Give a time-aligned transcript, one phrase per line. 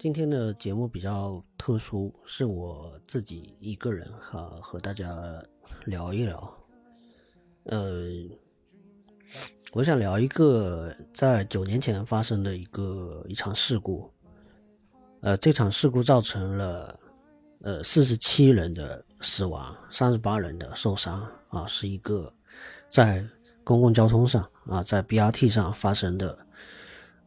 [0.00, 5.06] 今天的节目比较特殊，是我自己一个人哈、和大家
[5.84, 6.58] 聊一聊。
[7.64, 8.08] 呃，
[9.72, 14.10] 我想聊一个在九年前发生的一个一场事故。
[15.20, 16.98] 呃，这场事故造成了
[17.60, 22.32] 呃四十七人的死亡，三十八人的受伤啊，是一个
[22.88, 23.22] 在
[23.62, 26.38] 公共交通上啊，在 BRT 上发生的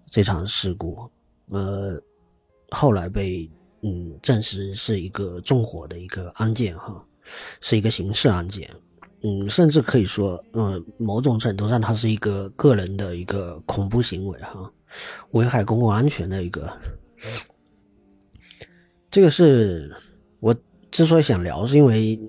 [0.09, 1.07] 这场事故。
[1.49, 2.01] 呃，
[2.73, 3.49] 后来被
[3.83, 7.01] 嗯证实是一个纵火的一个案件哈，
[7.61, 8.69] 是一个刑事案件。
[9.25, 14.69] 嗯，甚至可以说，嗯，某种程度上，它是一个个人的一个恐怖行为哈，
[15.31, 16.69] 危害公共安全的一个。
[19.09, 19.95] 这个是
[20.41, 20.53] 我
[20.91, 22.19] 之所以想聊，是因为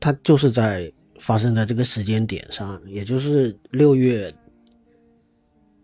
[0.00, 4.34] 它就是在发生在这个时间点上，也就是六月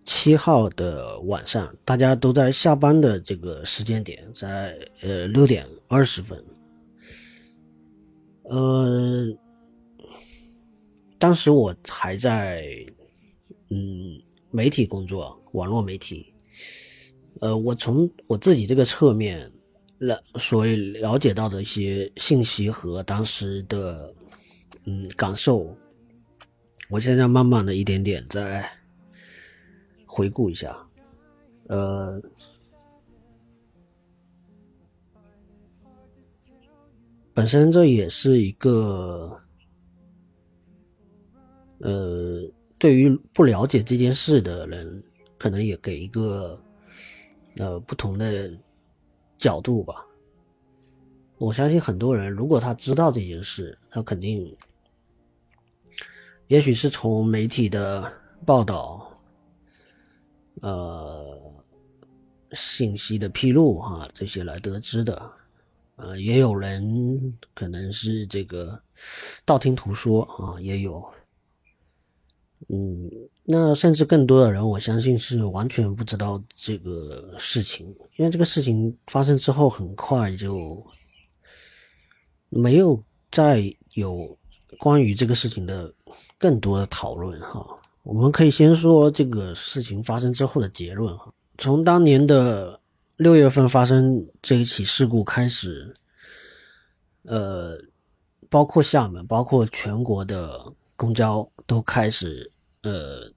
[0.09, 6.43] 七号的晚上，大家都在下班的这个时间点，在呃六点二十分，
[8.45, 9.27] 呃，
[11.19, 12.67] 当时我还在
[13.69, 14.19] 嗯
[14.51, 16.33] 媒体工作，网络媒体，
[17.41, 19.53] 呃，我从我自己这个侧面
[19.99, 24.11] 了，所以了解到的一些信息和当时的
[24.87, 25.77] 嗯感受，
[26.89, 28.67] 我现在慢慢的一点点在
[30.09, 30.75] 回顾一下，
[31.69, 32.21] 呃，
[37.35, 39.39] 本身这也是一个
[41.79, 42.43] 呃，
[42.79, 45.05] 对于不了解这件事的人，
[45.37, 46.59] 可能也给一个
[47.59, 48.51] 呃不同的
[49.37, 50.05] 角度吧。
[51.37, 54.57] 我相信很多人，如果他知道这件事，他肯定，
[56.49, 58.13] 也许是从媒体的
[58.45, 59.08] 报道，
[60.63, 61.39] 呃，
[62.53, 65.33] 信息的披露哈、这些来得知的。
[65.97, 68.81] 呃，也有人可能是这个
[69.45, 71.05] 道听途说啊，也有。
[72.69, 73.11] 嗯，
[73.45, 77.87] 那甚至更多的人，我相信是完全不知道这个事情，
[78.17, 80.85] 因为这个事情发生之后，很快就
[82.49, 84.37] 没有再有
[84.79, 85.93] 关于这个事情的
[86.37, 87.78] 更多的讨论哈。
[88.09, 91.31] 我们可以先说这个事情发生之后的结论哈。
[91.59, 92.81] 从当年的
[93.17, 95.95] 六月份发生这一起事故开始，
[97.25, 97.79] 呃，
[98.49, 103.31] 包括厦门，包括全国的公交都开始呃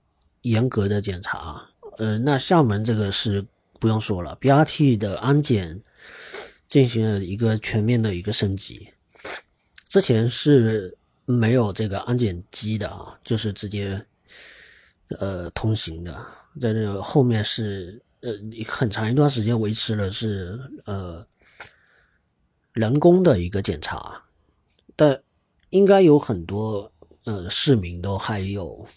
[0.43, 1.67] 严格的检查。
[1.97, 3.45] 呃，那厦门这个是
[3.77, 5.81] 不用说了，BRT 的安检
[6.69, 8.87] 进行了一个全面的一个升级。
[9.89, 14.05] 之前是没有这个安检机的啊，就是直接
[15.19, 16.13] 呃通行的，
[16.59, 18.31] 在这个后面是呃
[18.67, 21.25] 很长一段时间维持了是呃
[22.73, 24.23] 人工的一个检查，
[24.95, 25.21] 但
[25.69, 26.91] 应该有很多
[27.25, 28.87] 呃市民都还有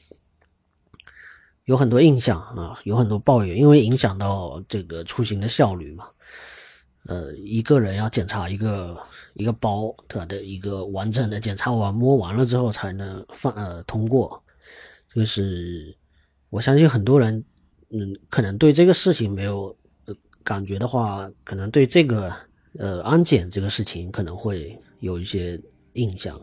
[1.64, 6.08] 有很多印象啊，有很多抱怨，因为影响到这个出行的效率嘛。
[7.06, 8.98] 呃，一个人要检查一个
[9.34, 14.42] 一个包，它的一个完整的检查完摸完了之后才能放呃通过，
[15.12, 15.94] 就是
[16.54, 17.44] 我相信很多人
[17.90, 20.14] 嗯可能对这个事情没有、呃、
[20.44, 22.32] 感觉的话，可能对这个
[22.78, 25.60] 呃安检这个事情可能会有一些
[25.94, 26.40] 印象。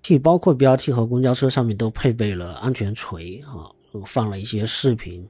[0.00, 3.66] T 包括 BRT 和公交车上面都配备了安全锤啊，
[4.06, 5.28] 放了一些视频。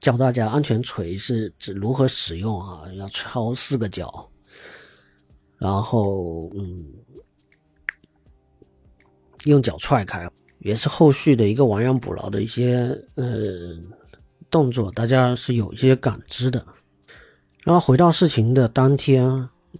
[0.00, 4.28] 教大家安全锤是指如何使用啊，要敲四个角，
[5.56, 6.84] 然后嗯，
[9.44, 13.76] 用脚踹开，也是后续的一个亡羊补牢的一些呃
[14.50, 16.64] 动作，大家是有一些感知的。
[17.64, 19.28] 然后回到事情的当天，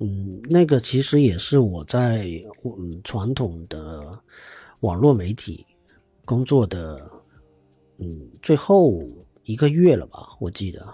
[0.01, 2.29] 嗯，那个其实也是我在
[2.65, 4.19] 嗯传统的
[4.81, 5.65] 网络媒体
[6.25, 7.11] 工作的，
[7.99, 9.03] 嗯，最后
[9.45, 10.29] 一个月了吧？
[10.39, 10.87] 我记得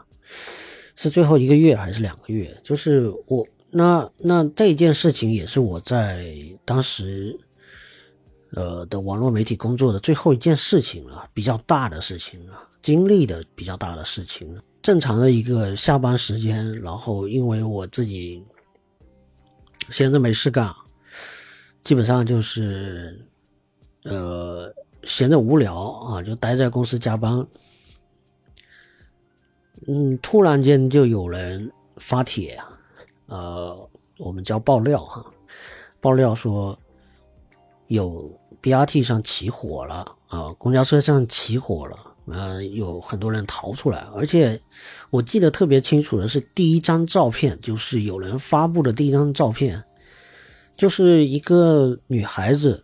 [0.94, 2.56] 是最后一个月还是两个月？
[2.62, 6.32] 就是我那那这件事情也是我在
[6.64, 7.36] 当时
[8.54, 14.60] 呃的网络媒体工作的最后一件事情了，比较大的事情了，经历的比较大的事情。
[14.82, 18.44] 正常的一个下班时间，然后因为我自己
[19.90, 20.72] 闲着没事干，
[21.82, 23.18] 基本上就是
[24.04, 24.70] 呃
[25.04, 27.46] 闲着无聊啊，就待在公司加班。
[29.86, 32.78] 嗯，突然间就有人发帖啊，
[33.26, 35.24] 呃，我们叫爆料哈，
[36.00, 36.78] 爆料说
[37.88, 38.30] 有
[38.64, 41.98] BRT 上起火了啊，公交车上起火了。
[42.26, 44.58] 嗯，有很多人逃出来，而且
[45.10, 49.84] 我记得特别清楚的是第一张照片，就是有人发布的第一张照片，
[50.74, 52.82] 就是一个女孩子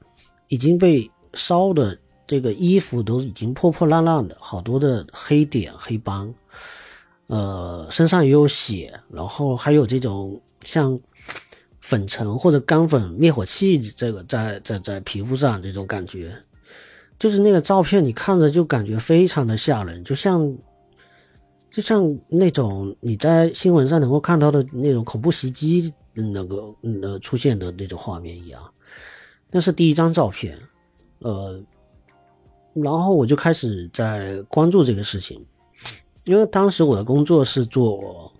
[0.49, 6.35] 已经被烧的这个衣服都已经破破烂烂的，好多的黑点黑斑，
[7.29, 11.01] 呃，身上也有血，然后还有这种像
[11.81, 16.33] 粉尘或者干粉灭火器这个在在在皮肤上这种感觉。
[17.19, 20.57] 就是那个照片，你看着就感觉非常的吓人，就像，
[21.71, 28.63] 就像那种你在新闻上能够看到的那种恐怖袭击那个呃出现的那种画面一样。
[29.51, 30.59] 那是第一张照片，
[31.19, 31.63] 呃，
[32.73, 35.45] 然后我就开始在关注这个事情，
[36.25, 38.33] 因为当时我的工作是做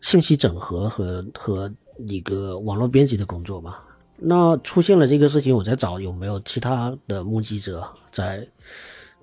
[0.00, 1.72] 信息整合和和
[2.06, 3.76] 一个网络编辑的工作嘛。
[4.16, 8.46] 那出现了这个事情，我在找有没有其他的目击者在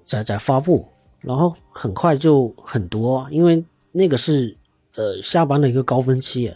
[0.05, 0.87] 在在发布，
[1.19, 4.55] 然后很快就很多，因为那个是
[4.95, 6.53] 呃下班的一个高峰期，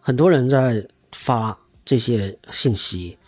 [0.00, 3.18] 很多人在发这些信息，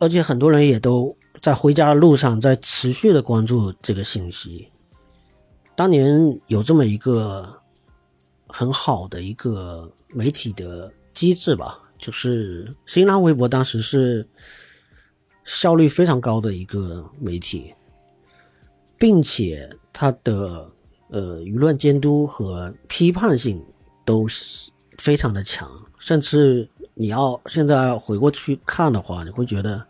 [0.00, 4.68] 而且很多人也都在回家的路上在持续的关注这个信息。
[5.76, 7.61] 当年有这么一个
[8.52, 10.92] 很好的一个媒体的。
[11.14, 14.26] 机制吧，就是新浪微博当时是
[15.44, 17.74] 效率非常高的一个媒体，
[18.96, 20.66] 并且它的
[21.10, 23.62] 呃舆论监督和批判性
[24.06, 29.86] 都是非常的强，甚至你要现在回过去看的话，你会觉得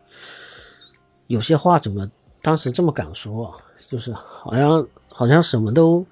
[1.28, 2.10] 有些话怎么
[2.42, 3.56] 当时这么敢说，
[3.88, 6.04] 就是好像好像什么都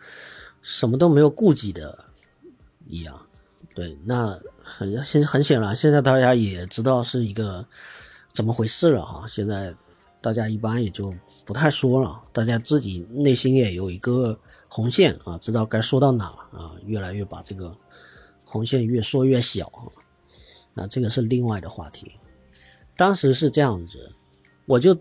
[0.62, 1.98] 什么都没有顾忌的
[2.90, 3.26] 一样，
[3.74, 4.38] 对，那。
[4.72, 7.66] 很现很显然，现在大家也知道是一个
[8.32, 9.26] 怎么回事了哈。
[9.26, 9.74] 现在
[10.20, 11.12] 大家一般也就
[11.44, 14.38] 不太说了，大家自己内心也有一个
[14.68, 17.76] 红线啊，知道该说到哪了啊，越来越把这个
[18.44, 19.90] 红线越缩越小啊。
[20.72, 22.12] 那这个是另外的话题。
[22.96, 24.08] 当时是这样子，
[24.66, 24.96] 我就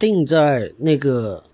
[0.00, 1.44] 定在那个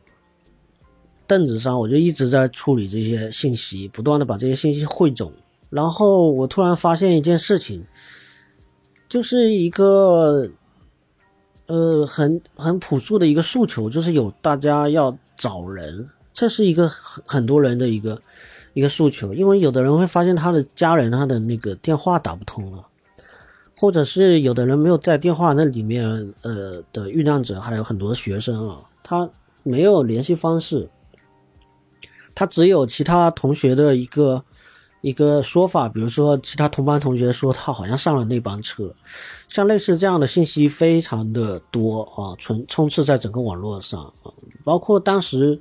[1.26, 5.30] 凳子上，我就一直在处理这些信息，不断的把这些信息汇总。
[5.68, 7.84] 然后我突然发现一件事情，
[9.08, 10.48] 就是一个，
[11.66, 18.22] 呃，很很朴素的一个诉求，就是有大家要找人，这是一个很很多人的一个
[18.74, 22.86] 一个诉求，因为有的人会发现他的家人他的那个电话打不通了，
[23.76, 29.28] 或者是有的人没有在电话那里面，呃的遇难者还有很多学生啊，他
[29.64, 30.88] 没有联系方式，
[32.36, 34.44] 他只有其他同学的一个。
[35.06, 38.92] 一个说法，比如说其他同班同学说他好像上了那班车，
[39.46, 44.34] 像类似这样的信息非常的多啊，充充斥在整个网络上啊，
[44.64, 45.60] 包括当时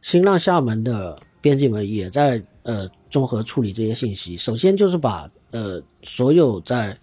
[0.00, 4.34] 新浪厦门的编辑们也在呃综合处理这些信息。
[4.34, 6.96] 首先就是把呃所有在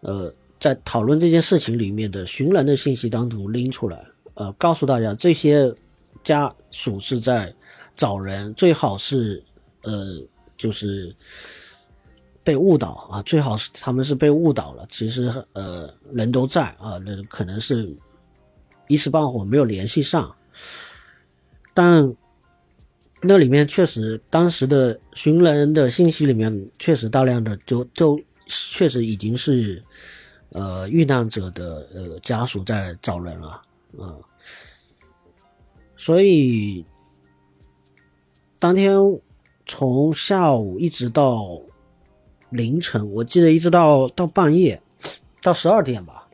[0.00, 4.02] 呃在讨论这件事情里面的寻人的信息单独拎出来，
[4.32, 5.70] 呃告诉大家这些
[6.24, 7.54] 家属是在
[7.94, 9.44] 找人，最好是
[9.82, 10.22] 呃。
[10.62, 11.12] 就是
[12.44, 14.86] 被误导啊，最好是他们是被误导了。
[14.88, 17.92] 其实呃，人都在啊，那可能是
[18.86, 20.32] 一时半会没有联系上。
[21.74, 22.14] 但
[23.20, 29.82] 那里面确实，当时的寻人的信息里面确实大量的就就确实已经是
[30.50, 33.60] 呃遇难者的呃家属在找人了
[33.98, 34.14] 啊，
[35.96, 36.84] 所以
[38.60, 38.96] 当天。
[39.66, 41.60] 从下午一直到
[42.50, 44.82] 凌晨，我记得一直到到半夜，
[45.40, 46.28] 到十二点吧。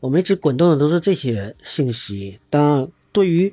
[0.00, 2.38] 我们一直滚动的都是这些信息。
[2.48, 3.52] 但对于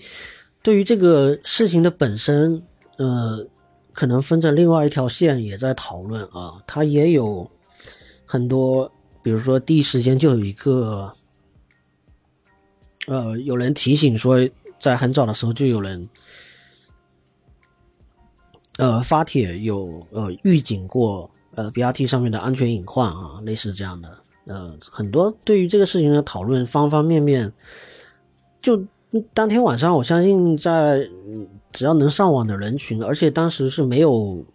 [0.61, 2.63] 对于这个事情的本身，
[2.97, 3.45] 呃，
[3.93, 6.61] 可能分着另外一条线也在讨论啊。
[6.65, 7.49] 它也有
[8.25, 11.11] 很多，比比如说第一时间就有一个，
[13.07, 16.07] 呃，有人提醒说，在很早的时候就有人，
[18.77, 27.51] 呃，发帖有呃预警过，呃，BRT 上面的安全隐患啊，类似这样的，呃，很多对于这个事情的讨论，方方面面，
[28.61, 28.83] 就
[29.33, 31.07] 当天晚上，我相信在
[31.71, 34.45] 只要能上网的人群，而且当时是没有。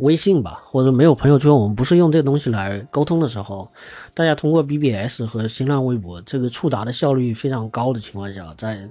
[0.00, 3.66] 微信吧，或者没有朋友圈，我们不是用这个东西来沟通的时候，
[4.12, 8.86] 大家通过 BBS 和新浪微博，这个触达的效率非常高的情况下，在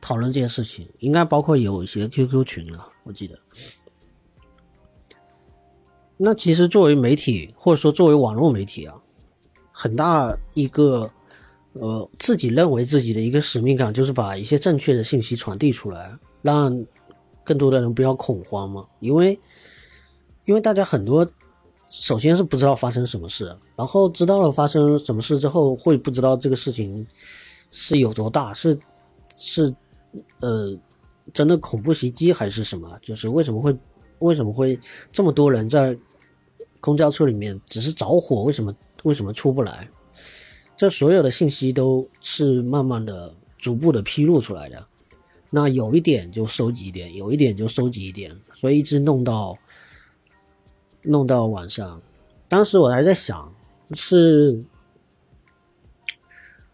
[0.00, 3.38] 讨论这些事情，应该包括有一些 QQ 群了，我记得。
[6.18, 8.94] 那其实作为媒体，或者说作为网络媒体啊，
[9.72, 11.10] 很大一个
[11.72, 16.84] 呃自己认为自己的一个使命感，就是把一些正确的信息传递出来，让
[17.42, 19.40] 更多的人不要恐慌嘛，因为。
[20.44, 21.28] 因为大家很多，
[21.90, 27.04] 首先是不知道发生什么事，然后知道了发生什么事之后，会不知道这个事情
[27.72, 28.78] 是有多大，是
[29.34, 29.74] 是
[30.38, 30.78] 呃
[31.32, 32.98] 真的恐怖袭击还是什么？
[33.02, 33.76] 就是为什么会
[34.18, 34.78] 为什么会
[35.12, 35.96] 这么多人在
[36.80, 39.88] 公交车里面只是着火，为什么为什么出不来？
[40.76, 44.86] 这所有的信息都是慢慢的、逐步的披露出来的。
[45.50, 49.56] 那有一点就收集一点，有一点就收集一点，所以一直弄到。
[51.08, 52.02] 弄到晚上，
[52.48, 53.54] 当时我还在想，
[53.92, 54.64] 是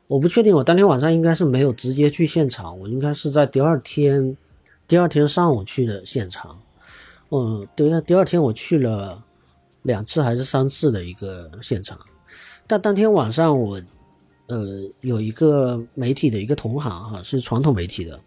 [0.07, 4.35] 我不确定，我当天晚上应该是没有直接去现场，我应该是在第二天，
[4.93, 6.61] 第二天上午去的现场。
[7.31, 9.25] 嗯，对，那第二天我去了
[9.85, 11.99] 两次还是三次的一个现场，
[12.67, 13.81] 但当天晚上我，
[14.49, 18.21] 呃，有一个媒体的一个同行哈，是传统媒体的，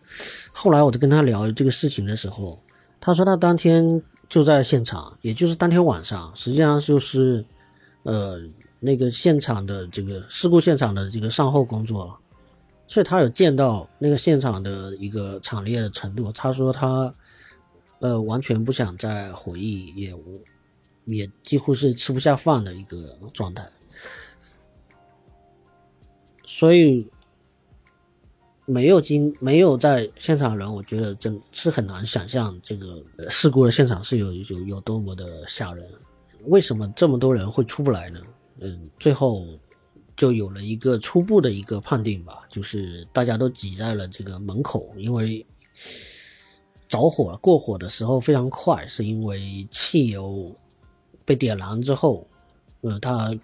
[0.52, 2.60] 后来我就跟他聊这个事情的时候，
[3.00, 4.02] 他说他当天。
[4.28, 7.46] 就在现场，也就是当天晚上，实际上就是，
[8.02, 8.42] 呃，
[8.80, 12.20] 那个现场的这个事故现场的这个善后工作，
[12.88, 16.32] 所以他有见到那个现场的一个惨烈的程度。
[16.32, 17.13] 他说他，
[18.00, 20.13] 呃，完全不想再回忆，也
[21.06, 23.70] 也几乎是吃不下饭的一个状态，
[26.46, 27.08] 所以。
[28.68, 33.00] 没有经没有在现场人，我觉得真是很难想象这个
[33.30, 35.88] 事故的现场是有有有多么的吓人。
[36.46, 38.20] 为什么这么多人会出不来呢？
[38.62, 39.46] 嗯，最后
[40.16, 45.46] 就有了一个初步的一个判定吧，就是大家都挤在了这个门口，因为
[46.88, 50.56] 着火，过火的时候非常快，是因为汽油
[51.24, 52.28] 被点燃之后，
[52.82, 53.38] 呃，它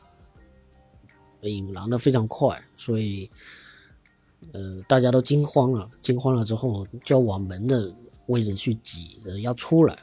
[1.42, 3.30] 引燃的非常快，所以。
[4.54, 7.94] 呃，大家都惊慌了，惊慌了之后就要往门的
[8.26, 9.96] 位置去挤，要出来。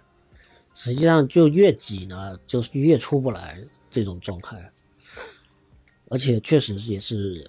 [0.77, 3.59] 实际上就越挤呢，就越出不来
[3.91, 4.71] 这种状态。
[6.09, 7.49] 而且确实也是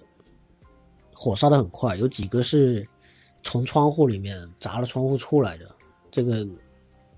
[1.12, 2.86] 火烧的很快，有几个是
[3.42, 5.70] 从窗户里面砸了窗户出来的。
[6.10, 6.46] 这个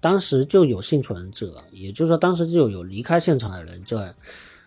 [0.00, 4.14] 当时就有幸存者，也就是说当时就有离开现场的人在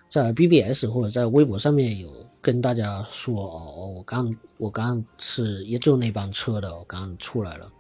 [0.08, 2.12] 在 BBS 或者在微博上面有。
[2.46, 7.74] 跟大家说哦，我刚我刚是也就那班车的，我刚出来了。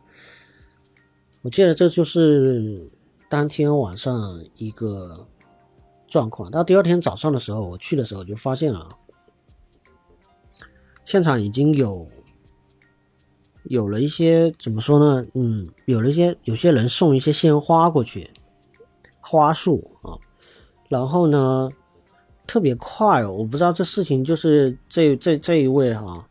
[1.44, 2.90] 我记得这就是
[3.30, 5.24] 当天晚上一个
[6.16, 6.50] 状况。
[6.50, 8.88] 到第二天早上的时候，我去的时候就发现了，
[11.06, 12.08] 现场已经有
[13.66, 15.28] 有了一些怎么说呢？
[15.34, 18.32] 嗯，有了一些有些人送一些鲜花过去，
[19.20, 20.16] 花束啊，
[20.88, 21.70] 然后呢？
[22.48, 26.24] 特别快，我不知道这事情就是这这这一位哈，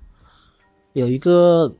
[0.92, 1.74] 有一个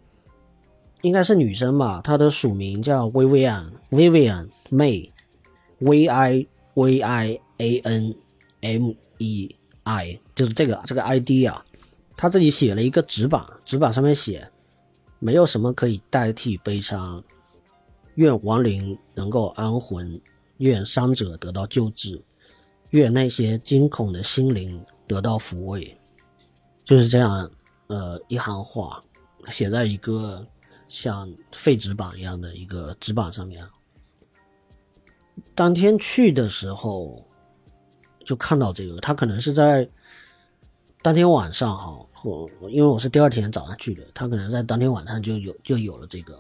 [1.03, 8.15] 应该是女生吧，她的署名叫 Vivian Vivian May，V I V I A N
[8.61, 11.65] M E I，就是这个这个 ID 啊，
[12.17, 14.51] 他自己写了一个纸板，纸板上面写，
[15.19, 17.23] 没有什么可以代替悲伤，
[18.17, 20.21] 愿亡灵能够安魂，
[20.59, 22.23] 愿伤者得到救治。
[22.91, 25.99] 愿那些惊恐的心灵得到抚慰，
[26.85, 27.51] 就是这样。
[27.89, 29.03] 呃，一行话
[29.51, 30.47] 写在一个
[30.89, 33.63] 像废纸板一样的一个纸板上面。
[35.55, 37.25] 当天去的时候
[38.25, 39.89] 就看到这个，他可能是在
[41.03, 46.39] 当天晚上哈，或因为我是第二天早上去的，他可能在当天晚上就有就有了这个。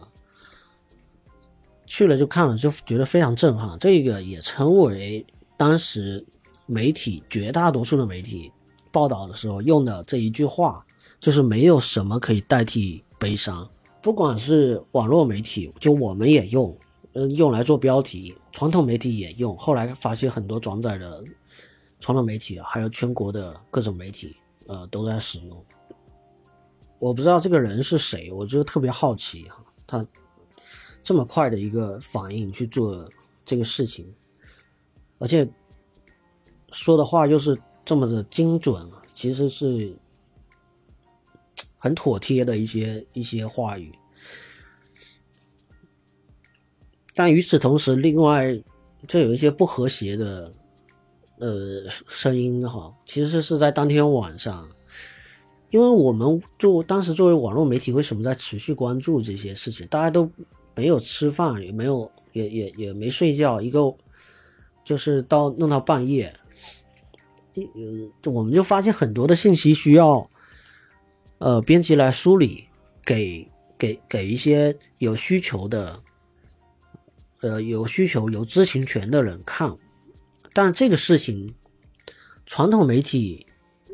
[1.86, 3.78] 去了就看了，就觉得非常震撼。
[3.78, 5.24] 这个也成为
[5.56, 6.24] 当时。
[6.66, 8.50] 媒体绝大多数的媒体
[8.90, 10.82] 报道的时候用的这一句话，
[11.20, 13.68] 就是没有什么可以代替悲伤。
[14.00, 16.74] 不管是网络媒体，就我们也用，
[17.14, 19.56] 嗯，用来做标题；传统媒体也用。
[19.56, 21.24] 后来发现很多转载的
[22.00, 25.64] 传统媒体还有全国的各种媒体，呃，都在使用。
[26.98, 30.06] 我不知道这个人是谁，我就特别好奇哈，他
[31.02, 33.08] 这么快的一个反应去做
[33.44, 34.12] 这个事情，
[35.18, 35.48] 而且
[36.72, 39.96] 说的话又是这么的精准，其实是
[41.76, 43.92] 很妥帖的一些一些话语。
[47.14, 48.60] 但与此同时，另外
[49.06, 50.52] 这有一些不和谐的
[51.38, 54.68] 呃声音哈，其实是在当天晚上，
[55.70, 59.86] 因为我们做当时作为网络媒体，为什么在持续关注这些事情？
[59.86, 60.28] 大家都
[60.74, 63.94] 没有吃饭，也没有也也也没睡觉，一个
[64.84, 66.34] 就是到弄到半夜，
[67.54, 70.28] 嗯，我们就发现很多的信息需要
[71.38, 72.64] 呃编辑来梳理，
[73.04, 76.02] 给给给一些有需求的。
[77.44, 79.76] 呃，有需求、有知情权的人看，
[80.54, 81.54] 但这个事情，
[82.46, 83.46] 传统媒体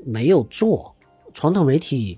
[0.06, 0.94] 没有做，
[1.34, 2.16] 传统媒体，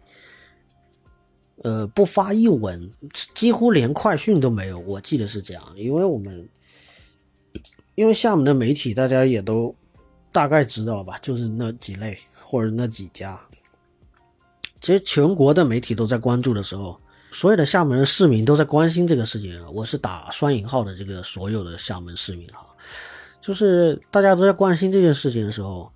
[1.62, 2.90] 呃，不发一文，
[3.34, 4.78] 几乎连快讯都没有。
[4.80, 6.46] 我记得是这样，因为我们，
[7.94, 9.74] 因为厦门的媒体大家也都
[10.30, 13.40] 大概知道吧，就是那几类或者那几家。
[14.82, 17.00] 其实全国的媒体都在关注的时候。
[17.32, 20.94] 所有的厦门市民都在关心这个事情，我是打双引号的。
[20.94, 22.66] 这个所有的厦门市民哈，
[23.40, 25.90] 就是大家都在关心这件事情的时候，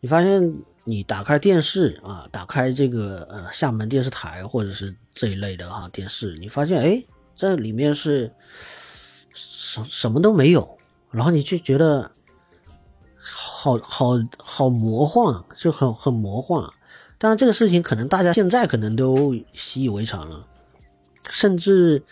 [0.00, 0.54] 你发现
[0.84, 7.02] 你打开电视啊，打开这个呃厦门电视台或者是这一类的哈电视，你发现哎，
[7.34, 8.30] 这里面是
[9.32, 10.78] 什什么都没有，
[11.10, 12.10] 然后你就觉得
[13.18, 16.62] 好好好魔幻，就很很魔幻。
[17.16, 20.46] 当然这个事情可能大家现在可能都习以为常了。
[21.30, 22.02] 甚至，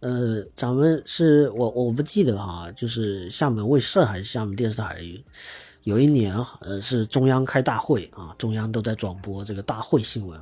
[0.00, 5.02] 呃，咱们是我我不记得哈，就是厦门卫视还是厦门电视台，
[5.82, 10.40] 有一年呃是中央开大会啊，中央都在转播这个大会新闻，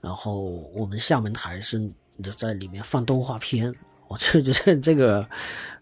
[0.00, 0.42] 然后
[0.74, 1.80] 我们厦门台是
[2.36, 3.74] 在里面放动画片，
[4.08, 5.26] 我就觉得这个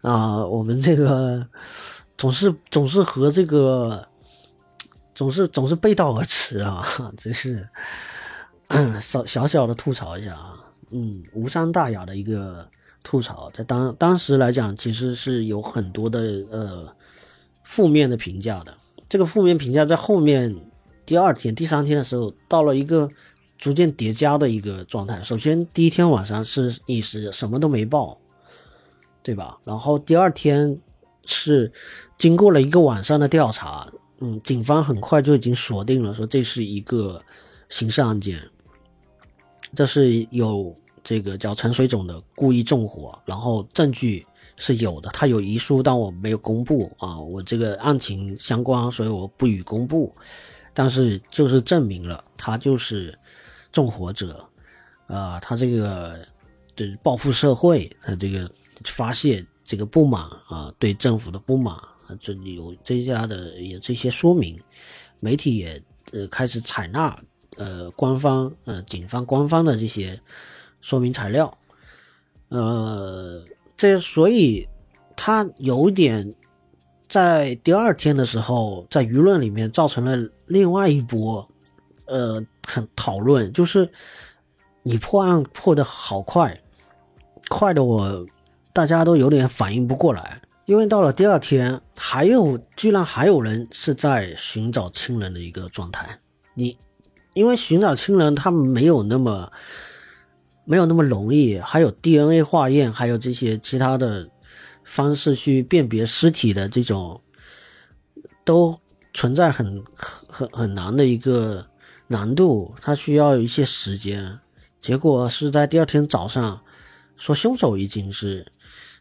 [0.02, 1.46] 啊，我们这个
[2.16, 4.06] 总是总是和这个
[5.14, 7.68] 总是总是背道而驰啊，真是
[9.00, 10.58] 小小小的吐槽一下啊。
[10.92, 12.68] 嗯，无伤大雅的一个
[13.02, 16.94] 吐槽，在当当时来讲，其实是有很多的呃
[17.64, 18.74] 负面的评价的。
[19.08, 20.54] 这个负面评价在后面
[21.04, 23.08] 第二天、第三天的时候，到了一个
[23.58, 25.22] 逐渐叠加的一个状态。
[25.22, 28.18] 首先，第一天晚上是你是什么都没报，
[29.22, 29.58] 对吧？
[29.64, 30.78] 然后第二天
[31.24, 31.70] 是
[32.18, 33.86] 经过了一个晚上的调查，
[34.20, 37.22] 嗯，警方很快就已经锁定了，说这是一个
[37.68, 38.40] 刑事案件，
[39.74, 40.74] 这是有。
[41.04, 44.24] 这个叫陈水肿的故意纵火，然后证据
[44.56, 50.14] 是有的，他有遗书，但我没有公布啊，我这个案情相关，所以我不予公布。
[50.72, 53.18] 但是就是证明了他就是
[53.72, 54.48] 纵火者，
[55.08, 56.24] 啊，他这个
[56.76, 58.48] 对报复社会，他这个
[58.84, 61.76] 发泄这个不满啊，对政府的不满，
[62.20, 64.56] 这里有这家的有这些说明，
[65.18, 65.82] 媒体也
[66.12, 67.20] 呃开始采纳
[67.56, 70.20] 呃官方呃警方官方的这些。
[70.84, 71.56] 说明材料，
[72.48, 73.40] 呃，
[73.76, 74.68] 这所以
[75.14, 76.34] 他有点
[77.08, 81.48] 在第二天的时候，在舆论里面造成了另外一波，
[82.06, 83.88] 呃，很讨论，就是
[84.82, 86.60] 你破案破的好快，
[87.48, 88.26] 快的我
[88.72, 96.18] 大家都有点反应不过来，因为到了第二天，还有居然还有人是在寻找亲人的一个状态，
[96.54, 96.76] 你
[97.34, 99.50] 因为寻找亲人，他没有那么。
[100.64, 104.30] 没有那么容易，还有 DNA 化验，还有这些其他的
[104.84, 107.20] 方式去辨别尸体的这种，
[108.44, 108.78] 都
[109.12, 111.66] 存在很很很难的一个
[112.06, 114.38] 难度，他需要一些时间。
[114.80, 116.62] 结果是在第二天早上，
[117.16, 118.46] 说凶手已经是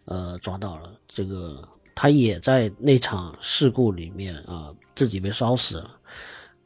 [0.06, 1.62] 呃抓到了，这个
[1.94, 5.92] 他也在那场事故里面啊，自己被烧死了。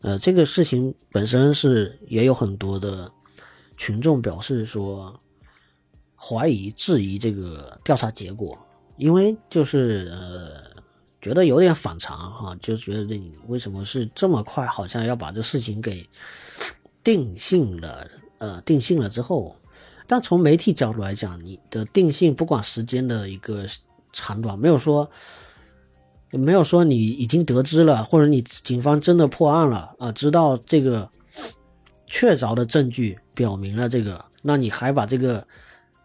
[0.05, 3.11] 呃，这个事情本身是也有很多的。
[3.77, 5.13] 群众表示说，
[6.15, 8.57] 怀疑、质疑这个调查结果，
[8.95, 10.81] 因为就是呃，
[11.21, 16.07] 觉得有点反常哈，就觉得你为什么是这么快，好像要把这事情给
[17.03, 19.57] 定性了，呃，定性了之后，
[20.07, 23.65] 但从媒体角度来讲，你的定性不管时间的一个
[24.13, 25.11] 长短，没有说
[26.37, 31.09] 没有说你已经得知了，或者你警方真的破案了啊，知道这个。
[32.07, 35.45] 确凿的证据表明了这个，那你还把这个，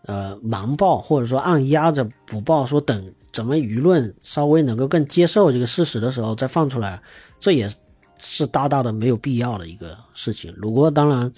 [0.07, 7.01] 呃，瞒报或者说按压着不报，说等怎么舆论稍微能够更接受这个事实的时候再放出来，
[7.38, 7.71] 这也
[8.19, 10.53] 是大大的没有必要的一个事情。
[10.57, 11.31] 如果当然，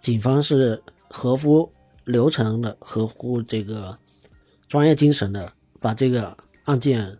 [0.00, 0.80] 警方是
[1.10, 1.68] 合乎
[2.04, 3.98] 流程的、合乎这个
[4.68, 7.14] 专业精神的，把这个案件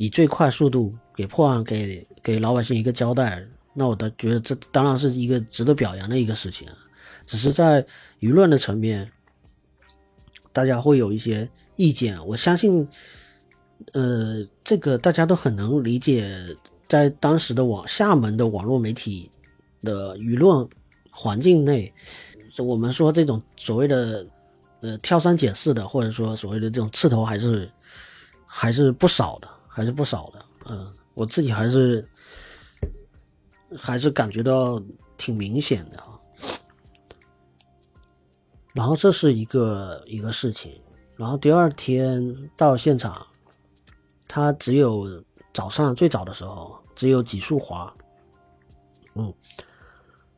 [0.00, 6.66] 以最快速度给破案，给给老百姓一个交代，那我倒觉得这当然是一个值得表扬的一个事情。
[7.26, 7.84] 只是在
[8.18, 9.06] 舆论的层面，
[10.54, 12.18] 大家会有一些意见。
[12.26, 12.88] 我相信，
[13.92, 16.34] 呃，这个大家都很能理解。
[16.88, 19.30] 在当时的网厦门的网络媒体
[19.82, 20.66] 的舆论
[21.10, 21.92] 环境内，
[22.56, 24.26] 我们说这种所谓的
[24.80, 27.70] 呃挑三拣四的，或者说所谓的这种刺头，还是
[28.46, 29.48] 还是不少的，
[29.80, 30.44] 还是不少的。
[30.66, 32.06] 嗯，我自己还是
[33.78, 34.78] 还是感觉到
[35.16, 36.20] 挺明显的啊。
[38.74, 40.78] 然后这是一个一个事情，
[41.16, 43.26] 然后第二天到现场，
[44.28, 45.24] 他只有。
[45.52, 47.92] 早上最早的时候只有几束花，
[49.16, 49.24] 嗯，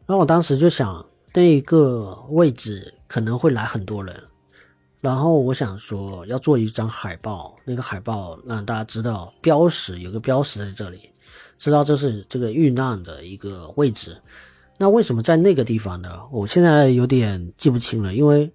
[0.07, 4.25] 然后我当时就想那个位置可能会来很多人，
[5.03, 11.11] 然后我想说要做一张海报，那个海报让大家知道标识有个标识在这里，
[11.59, 14.17] 知道这是这个遇难的一个位置。
[14.79, 16.21] 那为什么在那个地方呢？
[16.33, 18.51] 我现在有点记不清了，因为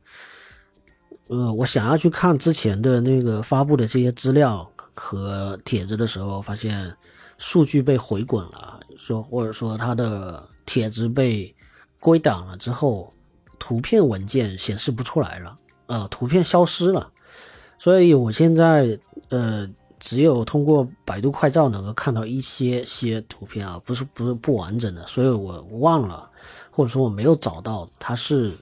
[1.28, 4.68] 呃，我想要去看之前的那个发布的这些资料。
[5.00, 6.92] 和帖子的时候，发现
[7.38, 11.56] 数据被回滚了，说或者说他的帖子被
[12.00, 13.14] 归档了之后，
[13.60, 15.56] 图片文件显示不出来了，
[15.88, 17.12] 呃，图片消失了，
[17.78, 19.68] 所以我现在呃
[20.00, 26.30] 只有通过百度快照能够看到一些些图片啊，不是不是不完整的，所以我忘了，
[26.70, 28.58] 或者说我没有找到它是。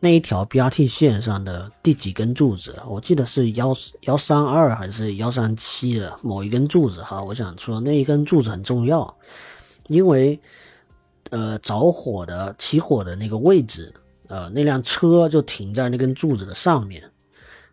[0.00, 2.76] 那一条 BRT 线上的第几根柱子？
[2.86, 7.22] 我记得是幺幺三二还是幺三七的某一根柱子哈。
[7.22, 9.16] 我想说那一根柱子很重要，
[9.86, 10.38] 因为
[11.30, 13.94] 呃着火的起火的那个位置，
[14.28, 17.02] 呃那辆车就停在那根柱子的上面。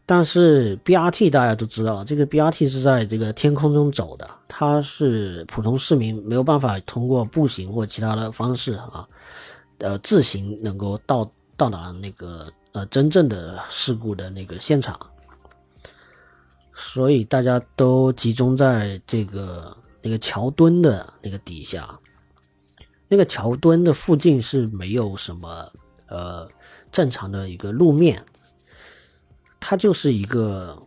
[0.05, 9.07] 但是 BRT 大家都知道，这个 BRT 是在这个天空中走的，它是普通市民没有办法通过步行或其他的方式啊，
[9.77, 11.31] 呃自行能够到。
[11.57, 14.99] 到达那个呃真正的事故的那个现场，
[16.73, 21.99] 所以大家都集中在这个那个桥墩的那个底下，
[23.07, 25.71] 那个桥墩的附近是没有什么
[26.11, 26.47] 呃
[26.91, 28.23] 正常的一个路面，
[29.59, 30.77] 它就是一个，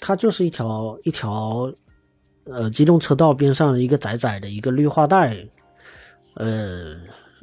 [0.00, 1.70] 它就是一条一条
[2.44, 5.46] 呃机动车道边上的一个窄窄的一个绿化带，
[6.36, 6.96] 呃。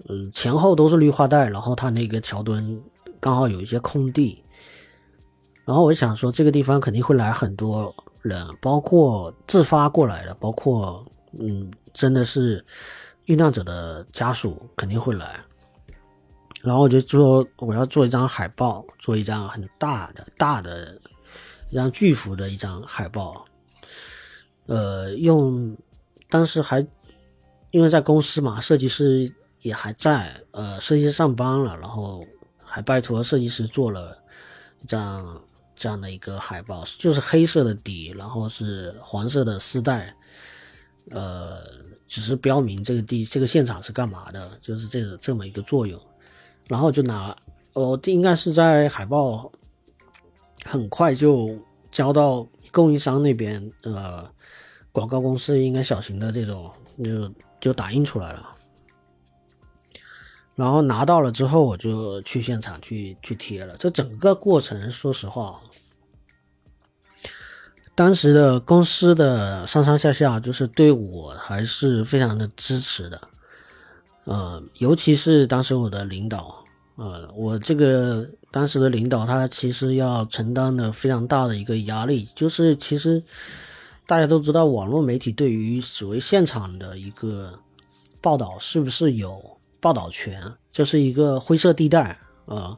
[0.10, 2.82] 嗯，前后都是绿化带，然后它那个桥墩
[3.20, 4.44] 刚好有一些空地，
[5.64, 11.06] 然后我想说这个地方肯定会来很多人，包括自发过来的，包括
[11.40, 12.66] 嗯，真的是
[13.26, 15.40] 遇难者的家属肯定会来，
[16.64, 21.00] 然后我就说我要做一张海报，做一张很大的大的
[21.70, 23.46] 一张巨幅的一张海报，
[24.66, 25.78] 呃，用
[26.30, 26.86] 当时还
[27.72, 29.34] 因为在公司嘛，设计师。
[29.64, 32.26] 也还在，呃，设计师上班了，然后
[32.64, 34.18] 还拜托设计师做了
[34.80, 35.40] 一张
[35.76, 40.16] 这样的一个海报，就是黑色的底，然后是黄色的丝带，
[41.12, 41.60] 呃，
[42.08, 46.02] 只是标明这个地这个现场是干嘛的，就是这个这么一个作用，
[46.72, 47.36] 然后就拿，
[47.74, 49.52] 哦，这应该是在海报
[50.64, 51.60] 很快就
[51.92, 54.26] 交到供应商那边，呃，
[54.94, 56.72] 广告公司应该小型的这种
[57.04, 57.30] 就
[57.60, 58.56] 就打印出来了。
[60.56, 63.76] 然后拿到了之后，我就去现场去去贴了。
[63.76, 65.60] 这整个过程，说实话，
[67.96, 73.20] 当时的公司的上上下下就是对我还是非常的支持的。
[74.24, 76.61] 呃，尤其是当时我的领导，
[77.02, 83.24] 呃，我这个当时的领导他其实要承担的非常大的一个压力，就是其实
[84.06, 87.58] 大家都知道，网络媒体对于所谓现场的一个
[88.22, 89.42] 报道是不是有。
[89.84, 90.40] 报道权
[90.72, 92.78] 就是一个灰色地带啊，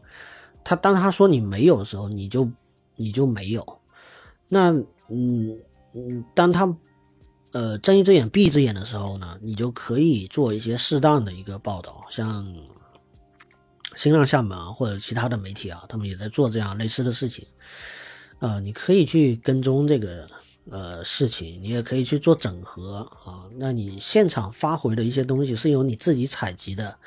[0.64, 2.50] 他当他说你没有的时候，你就
[2.96, 3.62] 你就没有。
[4.48, 4.72] 那
[5.10, 5.58] 嗯
[5.94, 6.74] 嗯，当他
[7.52, 12.48] 呃睁一只眼闭一只眼的时候呢，你就可以做一些适当的一个报道，像
[13.96, 17.46] 新浪、厦门啊或者其他的媒体啊，他们也在做这样类似的事情。
[18.40, 20.28] 呃，你可以去跟踪这个。
[20.72, 23.44] 呃，事情你也可以去做整合啊。
[23.58, 26.98] 那你现场发回的一些东西是由你自己采集的，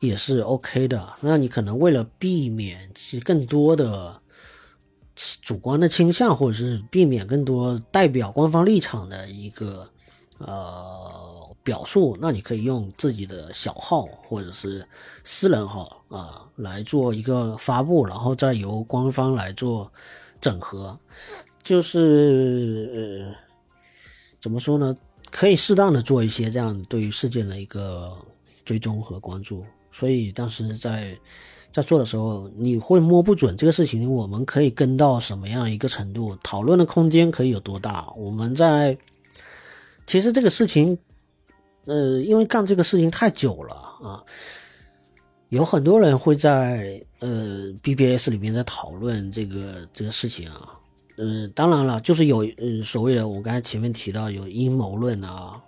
[0.00, 1.06] 也是 OK 的。
[1.20, 4.18] 那你可能为了避免其更多的
[5.42, 9.86] 主观的倾向，或者是避免更多代表官方立场的一个
[10.38, 11.33] 呃
[11.64, 14.86] 表述，那你可以用自己的小号或者是
[15.24, 19.90] 私人号啊来做一个发布，然后再由官方来做
[20.40, 20.96] 整合，
[21.62, 23.34] 就是呃
[24.40, 24.94] 怎么说呢？
[25.30, 28.16] 可以适当的做一些这样对于事件的一个
[28.64, 29.64] 追踪和关注。
[29.90, 31.18] 所以当时在
[31.72, 38.12] 在做的时候，你会摸不准这个事情，我们可以跟到什么样一个程度，讨论的空间可以有多大。
[38.16, 38.96] 我们在
[40.06, 40.96] 其实这个事情，
[41.86, 44.22] 呃，因为干这个事情太久了啊，
[45.48, 50.78] 有很多人会在呃 BBS 里面在讨论这个这个事情啊。
[51.16, 55.60] 嗯，当然了，就是有呃所谓的我刚才前面提到有阴谋论啊，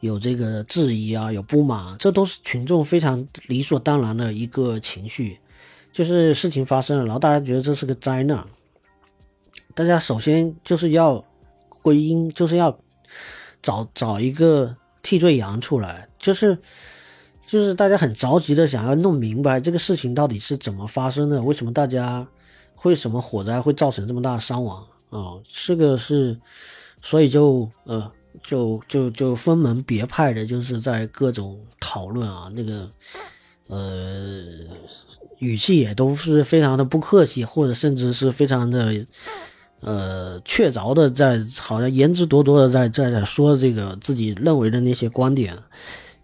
[0.00, 5.38] 有这个质疑啊，有不满，这都是群众非常理所当然的一个情绪。
[5.92, 8.46] 就是事情发生了，然后大家觉得这是个灾难，
[9.74, 11.22] 大家首先就是要
[11.82, 12.78] 归因，就是要
[13.60, 16.58] 找找一个替罪羊出来，就是
[17.46, 22.26] 就是大家很着急的想要弄明白这个事情到底是怎么发生的，为什么大家。
[22.82, 25.36] 为什么火灾会造成这么大的伤亡啊？
[25.66, 26.34] 这个是，
[27.02, 28.10] 所以就呃，
[28.42, 32.88] 就就就分门别派的，就是在各种讨论啊，那个
[33.66, 34.42] 呃，
[35.40, 39.04] 语气也都是非常的不客气，或者甚至是非常的
[39.80, 45.56] 呃确凿的，在好像言之凿凿的在在在说这个自己认为的那些观点。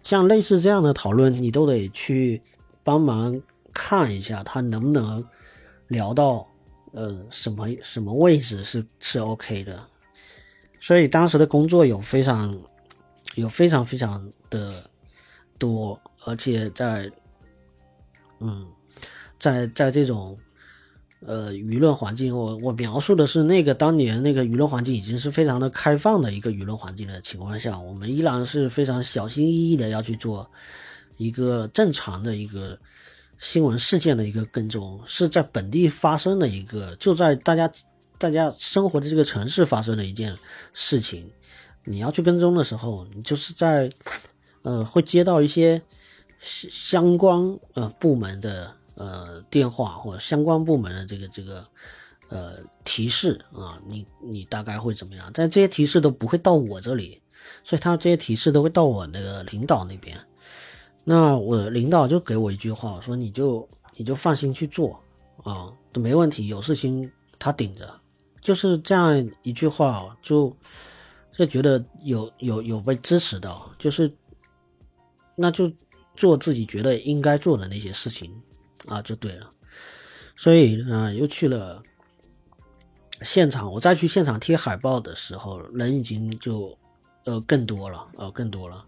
[0.03, 2.41] 像类似这样的讨论，你都得去
[2.83, 3.41] 帮忙
[3.73, 5.25] 看一下，他能不能。
[5.89, 6.45] 聊到，
[6.91, 9.81] 呃，什么什么位置是是 OK 的，
[10.81, 12.59] 所以当时的工作有非常
[13.35, 14.83] 有非常非常的
[15.57, 17.09] 多，而且在，
[18.41, 18.67] 嗯，
[19.39, 20.37] 在在这种
[21.25, 30.49] 呃舆论环境，我我描述的是那个当年那个舆论环境已经是非常的开放的一个舆论环境的情况下，我们依然是非常小心翼翼的要去做
[31.17, 32.77] 一个正常的一个。
[33.39, 37.71] 新闻事件的一个跟踪是在本地发生的一个，就在大家
[38.17, 40.35] 大家生活的这个城市发生的一件
[40.73, 41.29] 事情。
[41.83, 43.91] 你要去跟踪的时候，你就是在
[44.63, 45.79] 呃会接到一些
[46.39, 51.65] 相关呃部门的呃电话或者相关部门的这个这个
[52.29, 55.31] 呃提示啊，你你大概会怎么样？
[55.33, 57.21] 但这些提示都不会到我这里，
[57.63, 60.17] 所以他这些提示都会到我那个领导那边。
[61.03, 65.01] 那我领导就给我一句话，说你就你就放心去做
[65.43, 68.01] 啊，都没问题，有事情他顶着，
[68.41, 70.53] 就是这样一句话，就
[71.31, 74.11] 就觉得有有有被支持到，就是
[75.35, 75.71] 那就
[76.17, 78.29] 做自己觉得应该做的那些事情
[78.87, 79.49] 啊，就对了。
[80.35, 81.81] 所以啊，又去了
[83.21, 86.77] 现场，我再去现场贴海报的时候，人已经就
[87.25, 88.85] 呃更多了啊，更多了。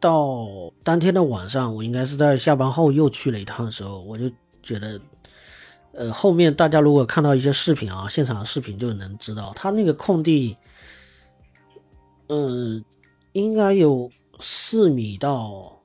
[0.00, 0.48] 到
[0.82, 4.28] 当天的晚上，我应该是在下班后又去了一趟的时候，我就
[4.60, 5.00] 觉得，
[5.92, 10.56] 呃，后面大家如果看到一些视频啊，现场的视频就能知道，他那个空地，
[12.26, 12.84] 嗯，
[13.30, 15.80] 应该有四米到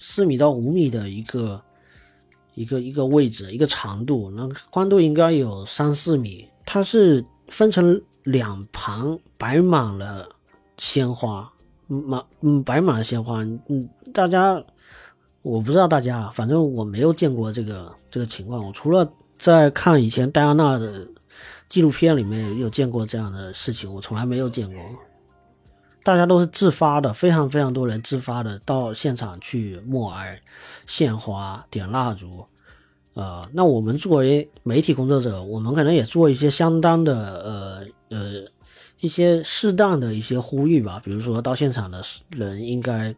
[0.00, 1.62] 四米到五米的一个
[2.58, 10.28] 一个一个位置，一个长度，那宽度应该有三四米，它是分成两旁摆满了
[10.76, 11.48] 鲜花。
[11.86, 13.42] 满嗯，摆满了鲜花。
[13.68, 14.60] 嗯，大家，
[15.42, 18.66] 我不知道大家，反正我没有见过这个这个情况。
[18.66, 21.06] 我除了在看以前戴安娜的
[21.68, 24.82] 纪录片里面有见过这样的事情，我从来没有见过。
[26.08, 30.40] 大家都是自发的，非常非常多人自发的到现场去默哀、
[30.86, 32.46] 献花、点蜡烛。
[33.12, 38.48] 呃，那我们作为媒体工作者，我们可能也做一些相当的呃呃。
[39.00, 43.14] 一些适当的一些呼吁吧，比如说到现场的人应该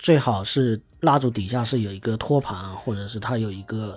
[0.00, 3.96] 最好是蜡烛底下是有一个托盘，或者是它有一个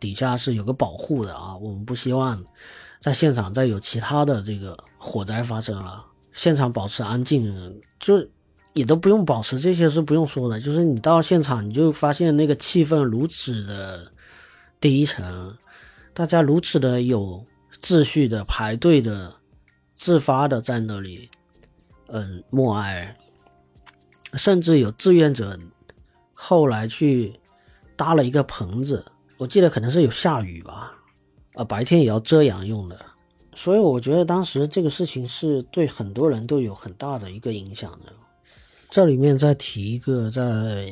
[0.00, 1.54] 底下是有个保护的啊。
[1.56, 2.42] 我们不希望
[2.98, 6.06] 在现场再有其他的这个火灾发生了。
[6.38, 8.24] 现场保持安静，就
[8.72, 14.12] 也都不用保持这些是不用说的，就是你到现场你就发现那个气氛如此的
[14.80, 15.52] 低沉，
[16.14, 17.44] 大家如此的有
[17.82, 19.34] 秩序的排队的。
[20.00, 21.28] 自发的在那里，
[22.06, 23.16] 嗯，默哀，
[24.34, 25.58] 甚至有志愿者
[26.32, 27.32] 后来去
[27.96, 29.04] 搭了一个棚子，
[29.38, 30.92] 我记得可能是有下雨吧，
[31.54, 32.96] 啊，白天也要遮阳用的，
[33.58, 38.12] 所以我觉得当时这个事情是对很多人都有很大的一个影响的。
[38.88, 40.88] 这里面再提一个，在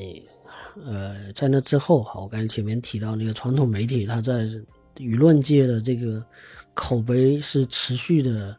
[0.84, 4.48] 呃，在那之后哈，我刚才前面提到那个传统媒体，它在
[4.96, 6.20] 舆论界的这个
[6.74, 8.56] 口碑是持续的。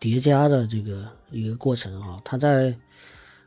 [0.00, 2.20] 叠加的这个一个过程啊。
[2.22, 2.76] 他在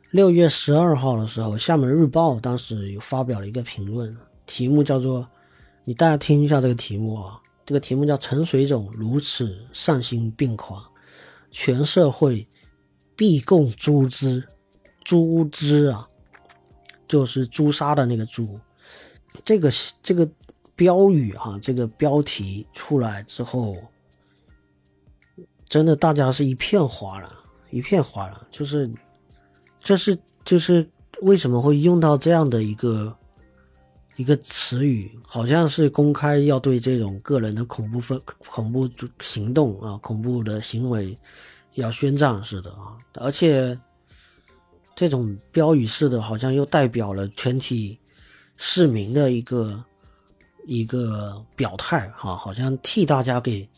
[0.09, 5.27] 六月十二号的时候，《厦门日报》当时有发表了一个评论，题目叫做
[5.85, 10.81] “你大家听一下这个题目啊，这个题目叫‘陈水肿如此丧心病狂，
[11.51, 12.47] 全社会
[13.13, 14.41] 必共诛之’，
[15.03, 16.07] 诛之啊，
[17.09, 18.57] 就是诛杀的那个诛。
[19.43, 19.69] 这个
[20.01, 20.25] 这个
[20.77, 23.75] 标语哈，这个标题出来之后，
[25.67, 27.29] 真的大家是一片哗然，
[27.69, 28.47] 一片哗然。
[28.49, 28.89] 就是
[29.83, 30.89] 这是就是
[31.21, 33.13] 为什么会用到这样的一个
[34.17, 38.89] 一个词语，好像是公开要对这种个人的恐怖分恐怖
[39.21, 41.17] 行动啊、恐怖的行为
[41.75, 43.79] 要宣战似的啊，而且
[44.95, 47.97] 这种标语式的，好像又代表了全体。
[48.59, 49.85] 市民的一个
[50.65, 53.69] 一个表态，哈，好像替大家给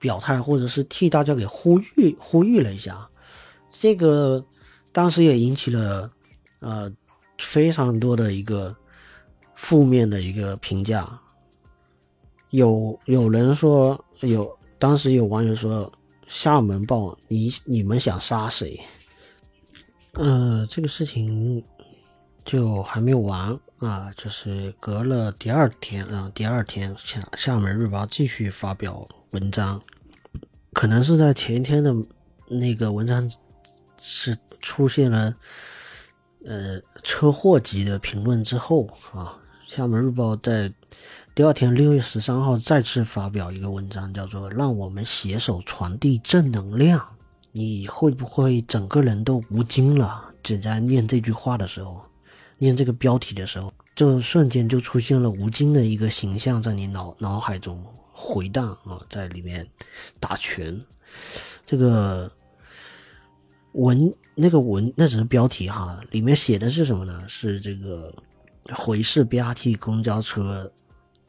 [0.00, 3.08] 表态，或者是替大家给呼吁呼吁了一下。
[3.70, 4.44] 这个
[4.90, 6.10] 当时也引起了
[6.58, 6.92] 呃
[7.38, 8.74] 非常多的一个
[9.56, 11.06] 负面的一个评价。
[12.50, 15.92] 有有人说，有当时有网友说，
[16.28, 18.80] 厦门报，你你们想杀谁？
[20.12, 21.64] 呃，这个事情。
[22.44, 24.08] 就还没有完啊！
[24.16, 29.82] 就是隔了第二天啊，第二天厦厦门日报继续发表文章，
[30.72, 31.92] 可能是在前一天的
[32.46, 33.28] 那个文章
[34.00, 35.34] 是出现了
[36.44, 40.70] 呃车祸级的评论之后啊，厦门日报在
[41.34, 47.04] 第二天六月十三号再次发表一个文章，叫做“让我们携手传递正能量”。
[47.50, 50.32] 你会不会整个人都无精了？
[50.40, 52.00] 正在念这句话的时候。
[52.58, 59.66] 念这个标题的时候，就瞬间就出现了吴京的一个形象在你脑脑海中回荡啊，在里面
[60.20, 60.80] 打拳。
[61.66, 62.30] 这个
[63.72, 67.20] 文那个文那只是标题哈，里面写的是什么呢？
[67.28, 68.14] 是这个
[68.74, 70.72] 回视 BRT 公交车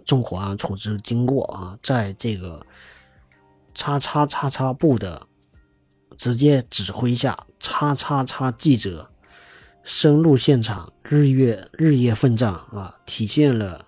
[0.05, 2.65] 纵火案处置经过啊，在这个
[3.73, 5.21] 叉叉叉叉部的
[6.17, 9.09] 直接指挥下，叉叉叉记者。
[9.83, 13.85] 深入现场，日月日夜奋战啊，体现了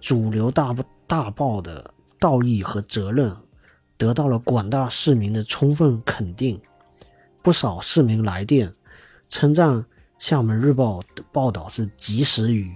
[0.00, 0.72] 主流大
[1.04, 3.36] 大报的道义和责任，
[3.96, 6.60] 得到了广大市民的充分肯定。
[7.42, 8.72] 不少市民来电
[9.28, 9.84] 称赞
[10.16, 12.72] 厦门日报的报道是及时雨、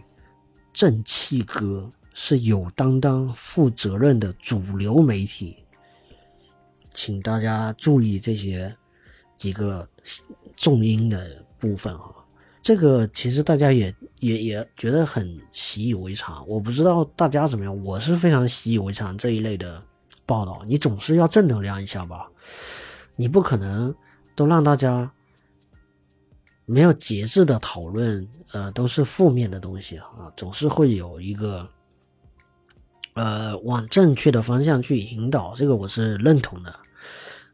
[0.76, 5.56] 正气歌，是有担当、负责任的主流媒体。
[6.92, 8.70] 请大家注意这些
[9.38, 9.88] 几个
[10.54, 12.10] 重音的部分啊。
[12.62, 19.82] 这个其实大家也也也觉得很习以为常，我不知道大家怎么样，我是非常习以为常这一类的
[20.26, 20.62] 报道。
[20.66, 22.28] 你总是要正能量一下吧，
[23.14, 23.94] 你不可能
[24.34, 25.10] 都让大家
[26.66, 31.66] 没有节制的讨论，呃，都是负面的东西啊，总是会有一个
[33.14, 36.74] 呃往正确的方向去引导，这个我是认同的。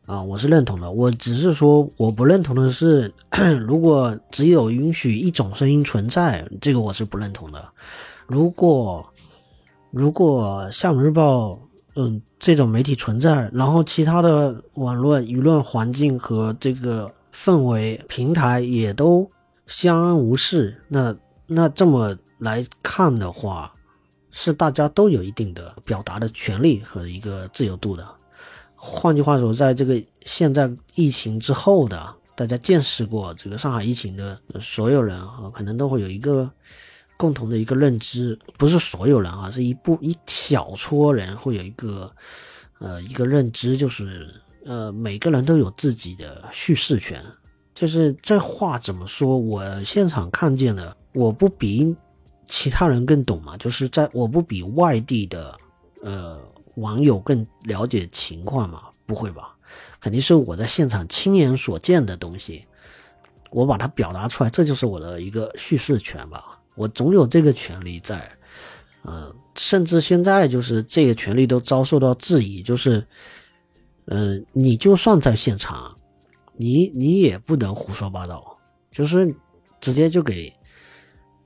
[0.04, 0.90] 啊，我是认同的。
[0.90, 3.12] 我只是说，我不认同的是，
[3.64, 7.72] 如果只有允许一种声音存在，这个我是不认同的。
[8.26, 9.06] 如果
[9.92, 11.56] 如果厦门日报，
[11.94, 19.30] 嗯，这种媒体存在，然后其他的网络舆论环境和这个氛围平台也都
[19.66, 21.16] 相安无事，那
[21.46, 23.74] 那这么来看的话，
[24.30, 28.06] 是大家都有一定的表达的权利和一个自由度的。
[28.74, 36.50] 换句话说，在这个现在疫情之后的，大家见识过这个上海疫情的所有人啊，可能都会有一个
[37.16, 42.10] 共同的一个认知，不是所有人啊，是一部一小撮人会有一个
[42.80, 47.22] 呃一个认知，就是呃每个人都有自己的叙事权。
[47.74, 49.38] 就是这话怎么说？
[49.38, 51.94] 我现场看见的，我不比
[52.48, 53.56] 其他人更懂嘛？
[53.56, 55.58] 就是在我不比外地的
[56.02, 56.40] 呃。
[56.76, 58.84] 网友更了解情况吗？
[59.04, 59.54] 不会吧，
[60.00, 62.64] 肯定是我在现场亲眼所见的东西，
[63.50, 66.58] 我把它表达出来，这就是我的一个叙事权吧。
[66.74, 68.26] 我总有这个权利在，
[69.04, 73.06] 嗯，甚至现在就是这个权利都遭受到质疑，就是，
[74.06, 75.96] 嗯，你就算在现场，
[76.54, 78.58] 你你也不能胡说八道，
[78.90, 79.34] 就是
[79.80, 80.52] 直接就给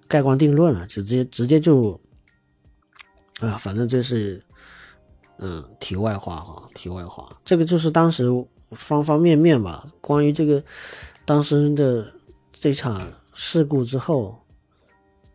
[0.09, 2.01] 盖棺定论了，就直接直接就，
[3.41, 4.43] 啊，反正这是。
[5.39, 8.25] 嗯，题外话哈，题外话，这个就是当时
[8.71, 9.87] 方方面面吧。
[10.01, 10.65] 关于这个
[11.27, 12.11] 当时的
[12.55, 14.35] 这场事故之后，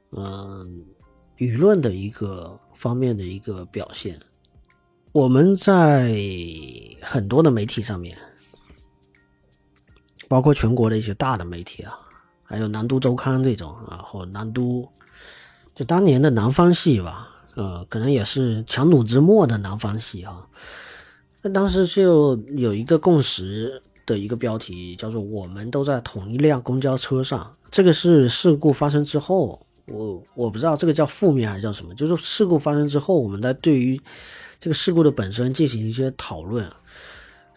[0.09, 0.84] 嗯，
[1.38, 4.19] 舆论的一个方面的一个表现，
[5.14, 6.16] 我们在
[7.01, 8.18] 很多的媒体上面，
[10.30, 11.99] 包括全国的一些大的媒体啊，
[12.43, 14.88] 还有南都周刊这种啊，或南都，
[15.76, 20.47] 就当年的南方系吧，呃，可能也是强弩之末的南方系啊。
[21.41, 27.53] 那当时就有一个共识的一个标题，叫做“我们都在同一辆公交车上”。
[27.70, 33.99] 这个是事故发生之后，我我不知道这个叫负面还是叫什么，就是事故发生之后，我们在对于
[34.62, 36.72] 这个事故的本身进行一些讨论，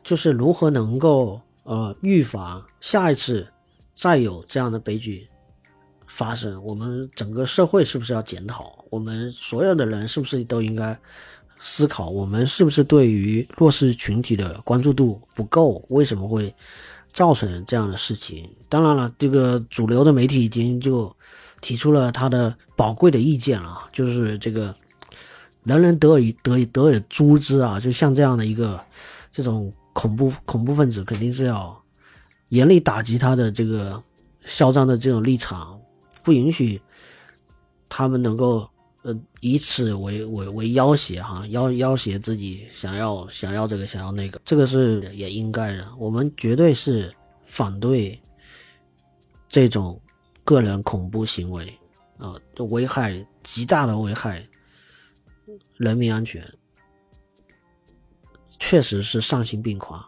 [0.03, 3.47] 就是如何能够呃预防下一次
[3.95, 5.29] 再有这样的悲剧
[6.07, 6.65] 发生。
[6.65, 8.83] 我们整个社会是不是要检讨？
[8.89, 10.99] 我们所有的人是不是都应该？
[11.67, 15.83] 思考我们是不是对于弱势群体的关注度不够？
[15.89, 16.55] 为什么会
[17.13, 18.49] 造成这样的事情？
[18.69, 21.15] 当然了，这个主流的媒体已经就
[21.61, 24.75] 提出了他的宝贵的意见了，就是这个
[25.65, 27.81] 人人得以得以得以诛之啊！
[27.81, 28.83] 就像这样的一个
[29.33, 31.83] 这种恐怖恐怖分子，肯定是要
[32.51, 34.03] 严厉打击他的这个
[34.45, 35.81] 嚣张的这种立场，
[36.23, 36.81] 不允许
[37.89, 38.69] 他们能够。
[39.07, 45.87] 呃，以此为为为要挟哈，要要挟自己想要想要这个想要那个，这个是也应该的。
[45.99, 48.19] 我们绝对是反对
[49.47, 50.01] 这种
[50.43, 51.71] 个人恐怖行为
[52.17, 52.35] 啊，
[52.71, 54.43] 危害极大的危害
[55.77, 56.45] 人民安全，
[58.59, 60.05] 确实是丧心病狂。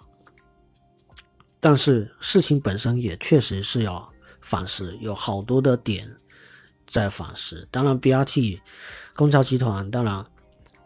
[1.61, 6.09] 但是事情本身也确实是要反思，有好多的点。
[6.87, 8.61] 在反思，当然，BRT
[9.17, 10.25] 公交集团当然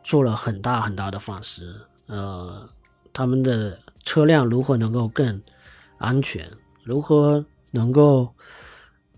[0.02, 1.78] 做了很大很大的反思。
[2.06, 2.66] 呃，
[3.12, 5.40] 他们的车辆如何能够更
[5.98, 6.50] 安全？
[6.84, 8.34] 如何能够，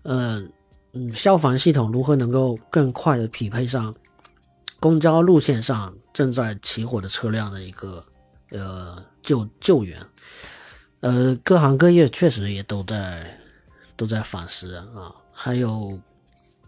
[0.01, 0.43] 呃，
[0.91, 3.95] 嗯，消防系统如何能够更快的匹配上
[4.83, 8.05] 公交路线上正在起火的车辆的一个
[8.49, 9.97] 呃救救援？
[10.99, 13.39] 呃，各行各业确实也都在
[13.95, 15.97] 都在反思啊，还有。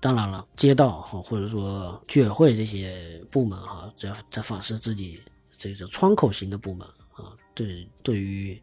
[0.01, 5.19] 当然了，街道哈，或者说居委会这些部门哈，在在反思自己
[5.57, 8.61] 这个窗口型的部门啊，对对于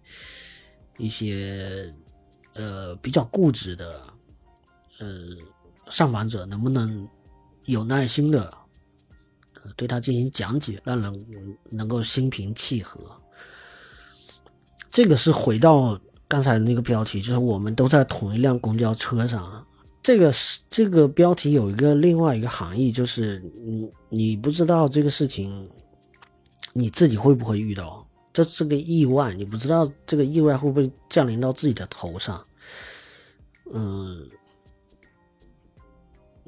[0.99, 1.93] 一些
[2.55, 4.03] 呃比较固执的
[5.01, 5.07] 呃
[5.91, 7.09] 上访者，能不能
[7.65, 8.57] 有耐心的
[9.77, 11.27] 对他进行讲解，让人
[11.71, 13.01] 能够心平气和。
[14.91, 15.99] 这个是回到
[16.29, 19.67] 刚才那个标题，就是我们都在同一辆公交车上。
[20.03, 25.69] 这个是这个标题有一个另外一个含义，就是你你不知道这个事情，
[26.73, 28.07] 你自己会不会遇到？
[28.33, 32.43] 这是个意外，你不知道这个意外会不会降临到自己的头上。
[33.73, 34.27] 嗯，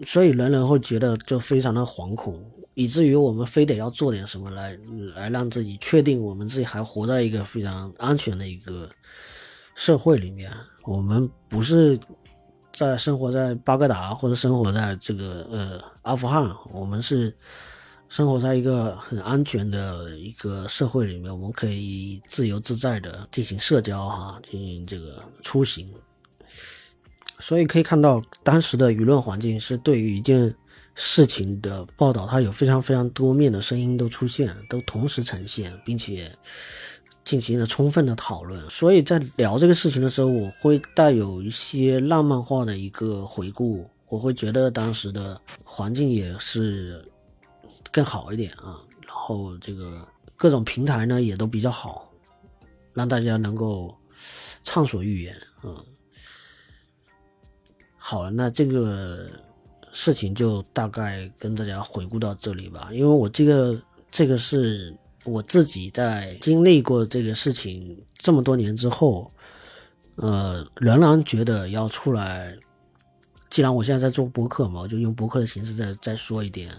[0.05, 2.43] 所以人人会觉得就非常的惶恐，
[2.75, 4.79] 以至于我们非得要做点什么来
[5.15, 8.89] 来让自己确定我们自己还活在一个非常安全的一个
[9.75, 10.53] 社会里面。
[10.85, 11.99] 我们不是。
[12.77, 17.33] 在生活在巴格达或者生活在这个呃阿富汗，我们是
[18.09, 25.89] 生活在一个很安全的一个社会里面，我们可以自由自在的进行社交哈，进行这个出行。
[27.39, 30.53] 所以可以看到，当时的舆论环境是对于一件
[30.95, 36.31] 事情的报道，它有非常非常多面的声音都出现，都同时呈现，并且。
[37.25, 47.03] 进行了充分的讨论，所以在聊这个事情的时候，我会带有一些浪漫化的一个回顾，我会觉得当时的环境也是
[47.91, 52.13] 更好一点啊，然后这个各种平台呢也都比较好，
[52.93, 53.97] 让大家能够
[54.63, 55.83] 畅所欲言，嗯，
[57.97, 59.31] 好了，那这个
[59.95, 64.95] 事情就大概跟大家回顾到这里吧，因为我这个这个是。
[65.27, 69.33] 我自己在经历过这个事情这么多年之后，
[70.17, 72.55] 呃，仍然觉得要出来。
[73.49, 76.71] 既然我现在在做博客嘛，我就用博客的形式再再说一点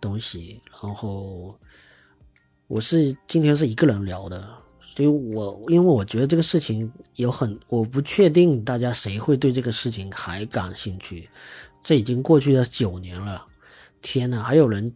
[0.00, 0.60] 东西。
[0.80, 1.58] 然后，
[2.68, 4.48] 我是今天是一个人聊的，
[4.80, 11.28] 所以我因为我觉得这个事情有很，我不确定大家谁会对这个事情还感兴趣。
[11.88, 13.46] 这已经过去了九年了，
[14.02, 14.94] 天呐，还有人。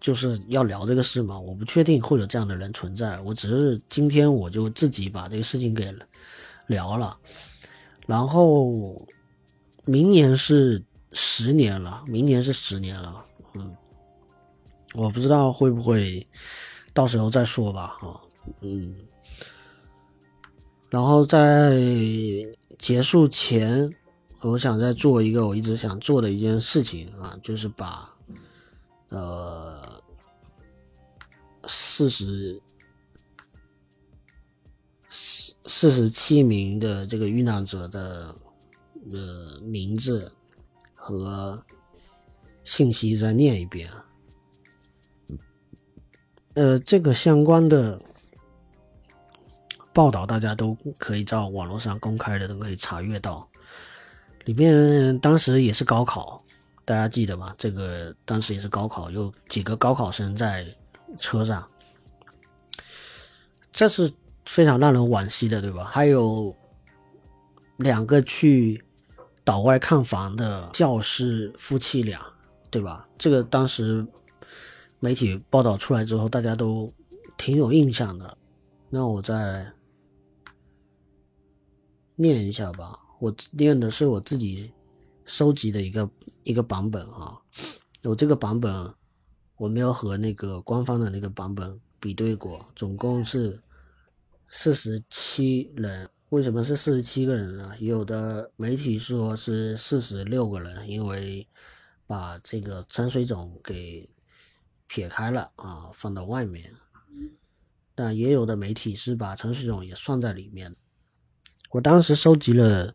[0.00, 5.94] 就是要聊这个事吗，我不确定会有这样的人存在，我只是今天我就自己把这个事情给
[6.68, 7.14] 聊了，
[8.06, 9.06] 然后
[9.84, 10.82] 明年是
[11.12, 13.22] 十年了，明年是十年了，
[13.52, 13.76] 嗯，
[14.94, 16.26] 我不知道会不会
[16.94, 18.16] 到时候再说吧，啊，
[18.62, 18.96] 嗯，
[20.88, 21.78] 然后在
[22.78, 23.94] 结束前，
[24.40, 28.08] 我想再做一个我一直想做的一件事情啊，就是把。
[29.12, 30.00] 呃，
[31.66, 32.62] 四十
[35.08, 38.32] 四四十七名的这个遇难者的
[39.10, 40.30] 呃名字
[40.94, 41.60] 和
[42.62, 43.90] 信息再念一遍。
[46.54, 48.00] 呃，这个相关的
[49.92, 53.49] 报道大家都可以在网络上公开的都可以查阅到。
[54.44, 56.42] 里面当时也是高考，
[56.84, 57.54] 大家记得吗？
[57.58, 60.66] 这个当时也是高考，有几个高考生在
[61.18, 61.68] 车上，
[63.72, 64.12] 这是
[64.46, 65.84] 非常让人惋惜的，对吧？
[65.84, 66.54] 还有
[67.76, 68.84] 两个去
[69.44, 72.20] 岛外看房的教师夫妻俩，
[72.70, 73.06] 对吧？
[73.18, 74.06] 这个当时。
[75.02, 76.92] 媒体报道出来之后，大家都
[77.38, 78.36] 挺有印象的。
[78.90, 79.66] 那我再
[82.16, 83.00] 念一下吧。
[83.20, 84.72] 我念的是我自己
[85.24, 86.10] 收集的一个
[86.42, 87.38] 一个版本啊。
[88.02, 88.92] 我这个版本
[89.56, 93.62] 我没有和那个官方的那个版本比对过，总共是
[94.48, 96.10] 四十七人。
[96.30, 97.72] 为什么是四十七个人呢？
[97.78, 101.46] 有的媒体说是四十六个人，因为
[102.06, 104.08] 把这个陈水总给。
[104.92, 106.74] 撇开了啊，放到外面，
[107.94, 110.74] 但也有的媒体是把陈水总也算在里面。
[111.70, 112.92] 我当时收集了，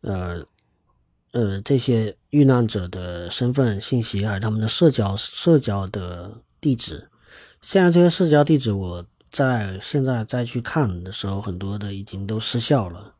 [0.00, 0.42] 呃
[1.32, 7.08] 呃这些遇难者的身份信息，还有他们的社交社交的地址。
[7.60, 13.14] 现在这些社交地址，我在现在再去看的时候，很多的已经都失效了。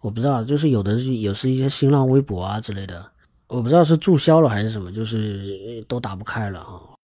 [0.00, 3.10] 我不知道，就是有的是有是一些新浪微博啊之类的，
[3.48, 6.97] 我不知道是注销了还是什么，就是都打不开了哈。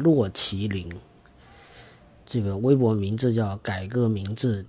[0.00, 0.90] 洛麒麟，
[2.26, 4.66] 这个微博名字叫“改个名字，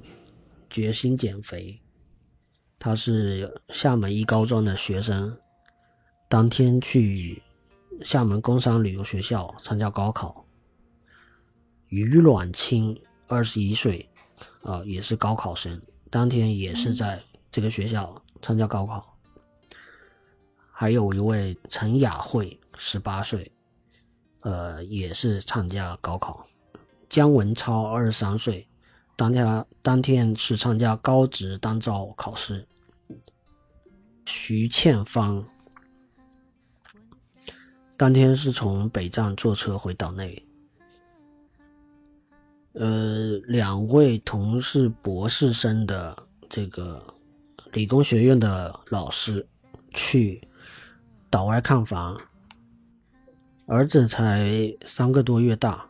[0.69, 1.79] 决心减肥”。
[2.77, 5.38] 他是厦门一高中的学生，
[6.27, 7.41] 当天去
[8.01, 10.45] 厦门工商旅游学校参加高考。
[11.89, 14.09] 于阮清，二十一岁，
[14.63, 17.21] 啊，也是高考生，当天也是在
[17.51, 19.15] 这个学校参加高考。
[20.71, 23.51] 还有一位陈雅慧，十八岁。
[24.41, 26.45] 呃，也是参加高考。
[27.09, 28.67] 姜文超二十三岁，
[29.15, 32.67] 当天当天是参加高职单招考试。
[34.25, 35.43] 徐倩芳
[37.97, 40.43] 当天是从北站坐车回岛内。
[42.73, 46.17] 呃，两位同是博士生的
[46.49, 47.05] 这个
[47.73, 49.45] 理工学院的老师
[49.93, 50.41] 去
[51.29, 52.19] 岛外看房。
[53.72, 55.89] 儿子才三个多月大，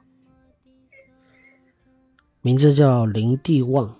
[2.41, 3.99] 名字叫林地旺、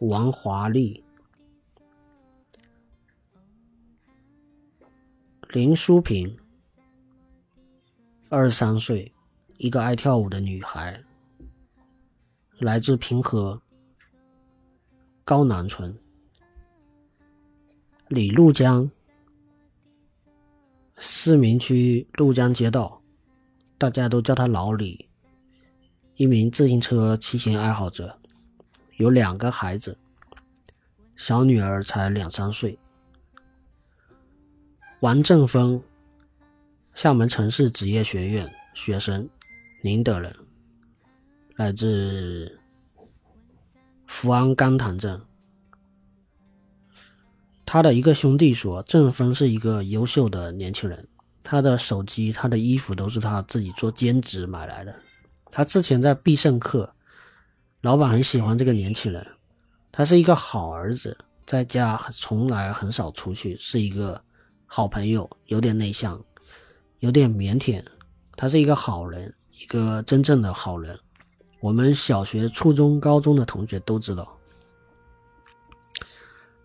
[0.00, 1.04] 王华丽、
[5.50, 6.36] 林淑萍，
[8.28, 9.14] 二十三岁，
[9.58, 11.00] 一个爱跳舞的女孩，
[12.58, 13.62] 来自平和
[15.24, 15.96] 高南村，
[18.08, 18.90] 李路江。
[21.04, 23.02] 市民区鹭江街道，
[23.76, 25.08] 大家都叫他老李，
[26.14, 28.16] 一名自行车骑行爱好者，
[28.98, 29.98] 有两个孩子，
[31.16, 32.78] 小女儿才两三岁。
[35.00, 35.82] 王正峰，
[36.94, 39.28] 厦门城市职业学院学生，
[39.82, 40.32] 宁德人，
[41.56, 42.60] 来自
[44.06, 45.20] 福安甘棠镇。
[47.72, 51.08] 他的一个兄弟说：“郑峰是一个优秀的年轻人，
[51.42, 54.94] 他的手机、他的衣服都是他自己做兼职买来的。
[55.46, 56.94] 他之前在必胜客，
[57.80, 59.26] 老板很喜欢这个年轻人。
[59.90, 61.16] 他是一个好儿子，
[61.46, 64.22] 在家从来很少出去，是一个
[64.66, 66.22] 好朋友，有点内向，
[66.98, 67.82] 有点腼腆。
[68.36, 70.94] 他是一个好人，一个真正的好人。
[71.60, 74.38] 我们小学、初中、高中的同学都知道。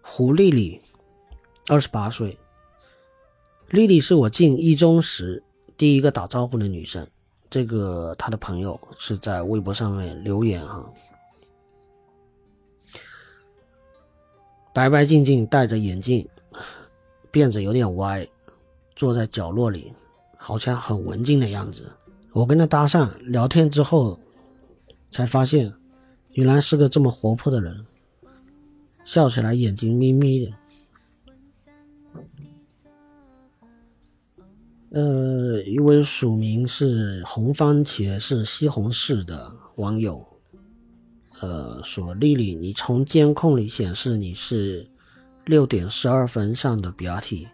[0.01, 0.81] 胡丽丽。”
[1.69, 2.37] 二十八岁，
[3.71, 5.43] 丽丽是我进一中时
[5.75, 7.05] 第一个打招呼的女生。
[7.49, 10.85] 这个她的朋友是在微博上面留言哈，
[14.73, 16.25] 白白净净，戴着眼镜，
[17.33, 18.25] 辫子有点歪，
[18.95, 19.91] 坐在角落里，
[20.37, 21.91] 好像很文静的样子。
[22.31, 24.17] 我跟她搭讪聊天之后，
[25.11, 25.73] 才发现
[26.31, 27.85] 原来是个这么活泼的人，
[29.03, 30.53] 笑起来眼睛眯眯的。
[34.91, 40.25] 呃，一位署名是红番茄是西红柿的网友，
[41.41, 44.89] 呃，说丽丽，你从监控里显示你是
[45.45, 47.47] 六点十二分上的 BRT，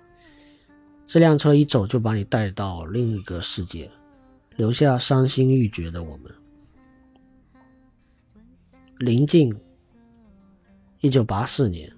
[1.07, 3.89] 这辆车一走就把你带到另一个世界。
[4.55, 6.31] 留下伤心欲绝的我们。
[8.99, 9.51] 临近，
[10.99, 11.91] 一九八四年，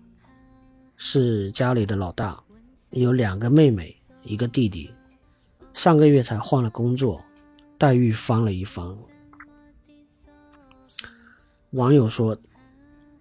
[0.95, 2.41] 是家里的老大，
[2.91, 4.89] 有两个妹妹，一个弟弟，
[5.75, 7.23] 上个月才换了工作，
[7.77, 8.97] 待遇翻了一番。
[11.71, 12.35] 网友说，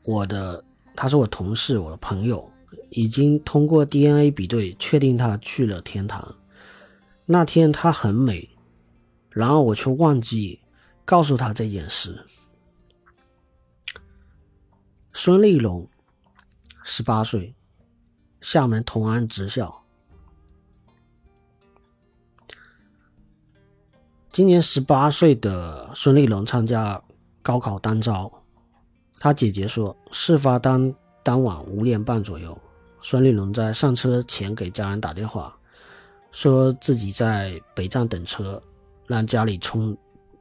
[0.05, 2.49] 我的他是我同事，我的朋友，
[2.91, 6.35] 已经通过 DNA 比对确定他去了天堂。
[7.27, 8.49] 那天他很美，
[9.31, 10.61] 然而我却忘记
[11.05, 12.25] 告诉他这件事。
[15.13, 15.87] 孙立龙，
[16.85, 17.55] 十八岁，
[18.41, 19.84] 厦门同安职校。
[24.35, 27.01] 今年十八岁的孙立龙参加
[27.41, 28.29] 高考单招，
[29.21, 32.59] 他姐姐说，事发当当晚五点半左右，
[33.01, 35.57] 孙立龙在上车前给家人打电话，
[36.33, 38.61] 说自己在北站等车，
[39.07, 39.97] 让家里充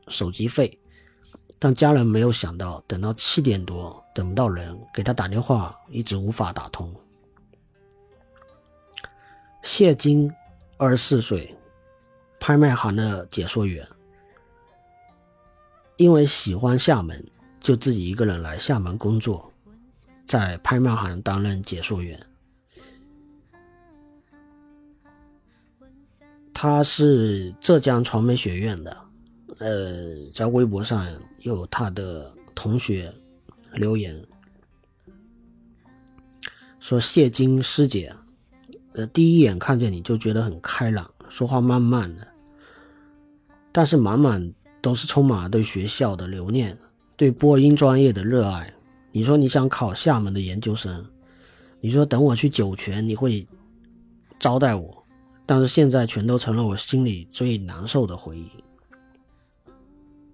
[0.08, 0.76] 手机费。
[1.60, 6.91] 但家人没有想到，等到七点多等不到人，给他打电话一直无法打通。
[9.62, 10.34] 谢金，
[10.78, 11.56] 二十四岁，
[12.46, 13.88] 拍卖行的解说员，
[15.96, 17.26] 因为喜欢厦门，
[17.62, 19.50] 就自己一个人来厦门工作，
[20.26, 22.20] 在拍卖行担任解说员。
[26.54, 28.98] 他是浙江传媒学院的。
[29.60, 31.08] 呃，在微博上
[31.44, 33.10] 有他的同学
[33.72, 34.22] 留言
[36.82, 38.14] 说：“谢金师姐，
[38.91, 42.28] 呃，第一眼看见你就觉得很开朗，说话慢慢的，
[43.74, 46.78] 但是满满都是充满了对学校的留念，
[47.17, 48.71] 对播音专业的热爱。
[49.11, 51.03] 你说你想考厦门的研究生，
[51.82, 53.45] 你说等我去酒泉你会
[54.39, 55.03] 招待我，
[55.45, 58.49] 但是现在全都成了我心里最难受的回忆。”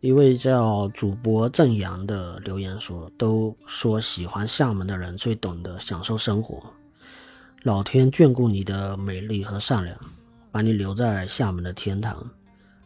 [0.01, 6.63] 一位叫主播郑阳的留言说：“都说喜欢厦门的人最懂得享受生活，
[7.63, 9.97] 老天眷顾你的美丽和善良，
[10.51, 12.25] 把你留在厦门的天堂。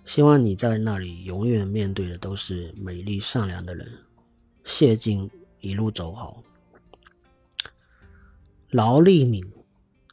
[0.06, 3.88] 希望你在那里永远面对的都是美丽善良的人。
[4.64, 5.30] 谢金
[5.60, 6.43] 一路走好。”
[8.72, 9.43] 劳立敏，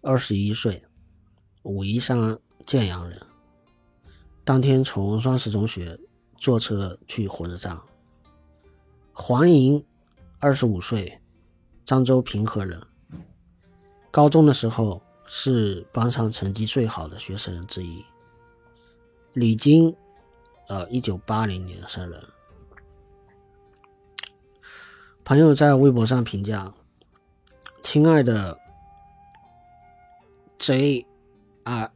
[0.03, 0.83] 二十一岁，
[1.63, 3.21] 武夷山建阳人，
[4.45, 5.99] 当天从双十中学。
[6.43, 7.79] 坐车去火车站。
[9.13, 9.85] 黄莹，
[10.39, 11.21] 二十五岁，
[11.85, 12.81] 漳州平和人。
[14.11, 18.03] 高中的时候是班上成绩最好的学生之一。
[19.33, 19.95] 李晶，
[20.69, 22.21] 呃，一九八零年生人。
[25.25, 26.73] 朋友在微博上评价
[27.83, 28.59] ：“亲爱的
[30.59, 31.07] J
[31.65, 31.91] R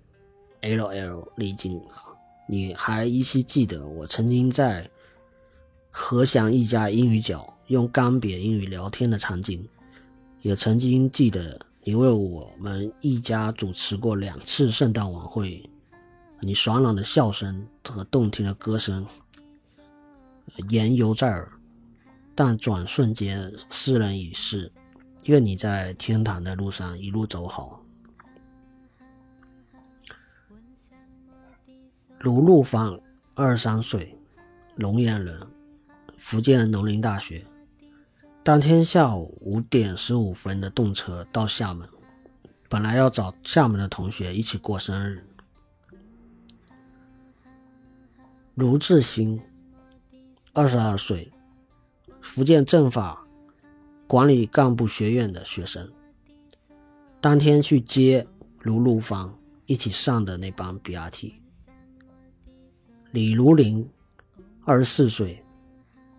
[0.61, 2.15] L L 李晶啊。”
[2.47, 4.89] 你还依稀记得我曾经在
[5.91, 9.67] 和祥一家英语角用干瘪英语聊天的场景，
[10.43, 15.69] 也曾经记得你为我们一家主持过两次圣诞晚会，
[16.45, 19.07] 你爽朗的笑声和动听的歌声
[20.69, 21.51] 言犹在耳，
[22.35, 24.71] 但转瞬间斯人已逝。
[25.25, 27.83] 愿你在天堂的路上一路走好。
[32.19, 33.01] 卢路芳，
[33.35, 34.19] 二十三岁，
[34.75, 35.41] 龙岩人，
[36.19, 37.43] 福建农林大学。
[38.43, 41.89] 当天下午五点十五分的动车到厦门，
[42.69, 45.27] 本来要找厦门的同学一起过生日。
[48.57, 49.41] 卢志兴，
[50.53, 51.29] 二十二岁，
[52.21, 53.27] 福建政法
[54.07, 55.91] 管理干部学院的学生。
[57.21, 58.25] 当天去接
[58.61, 59.37] 卢路芳，
[59.67, 61.33] 一起上的那班 BRT。
[63.11, 63.91] 李如林，
[64.65, 65.43] 二十四岁，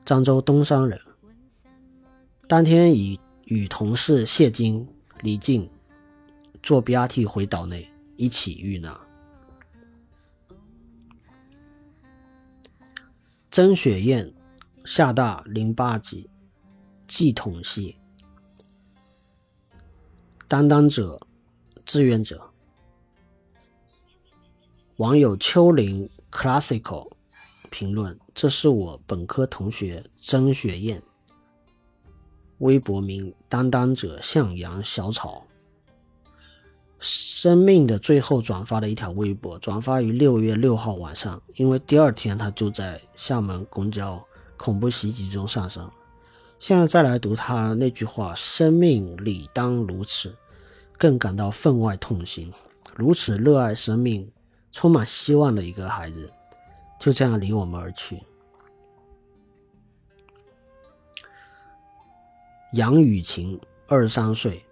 [0.05, 0.99] 漳州东山人。
[2.49, 4.85] 当天已与同事谢金、
[5.21, 5.69] 李静
[6.61, 8.93] 坐 BRT 回岛内，一起遇难。
[13.55, 14.33] 曾雪燕，
[14.83, 16.29] 厦大零八级，
[17.07, 17.97] 系统系。
[20.45, 21.17] 担当者，
[21.85, 22.51] 志愿者。
[24.97, 26.09] 网友秋林。
[26.29, 27.09] Classical
[27.71, 31.01] 评论：这是我本科同学曾雪燕，
[32.57, 35.47] 微博名担当者向阳小草。
[36.99, 44.23] 生命的最后转发的一条微博，转发于六月六号晚上，因为第二天他就在厦门公交
[44.57, 45.89] 恐怖袭击中丧生。
[46.59, 50.35] 现在再来读他那句话：“生命理当如此”，
[50.97, 52.51] 更感到分外痛心。
[52.95, 54.31] 如此热爱生命。
[54.77, 56.29] 充满希望的一个孩子，
[56.99, 58.21] 就这样离我们而去。
[62.73, 64.65] 杨雨晴，二十三岁，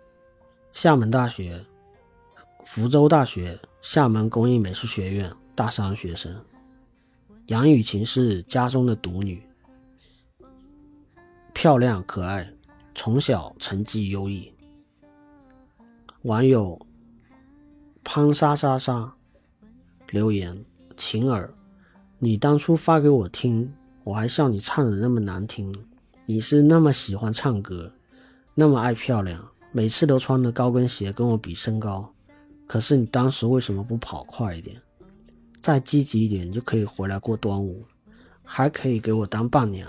[0.73, 1.65] 厦门大学、
[2.65, 6.33] 福州大学、厦门工艺美术学院大三学生。
[7.47, 9.43] 杨雨晴是家中的独女，
[11.53, 12.51] 漂亮可爱，
[12.95, 14.51] 从小成绩优异。
[16.21, 16.79] 网友
[18.03, 19.13] 潘莎莎莎
[20.09, 20.63] 留言：
[20.95, 21.53] 晴儿，
[22.17, 23.71] 你当初发给我听，
[24.05, 25.75] 我还笑你唱的那么难听。
[26.25, 27.91] 你是那么喜欢唱歌，
[28.55, 32.09] 那么爱漂亮，每次都穿着高跟鞋跟我比身高。
[32.73, 34.81] 可是你当时为什么不跑快一点，
[35.61, 37.85] 再积极一点，你就可以回来过端午，
[38.43, 39.87] 还可以给我当伴娘。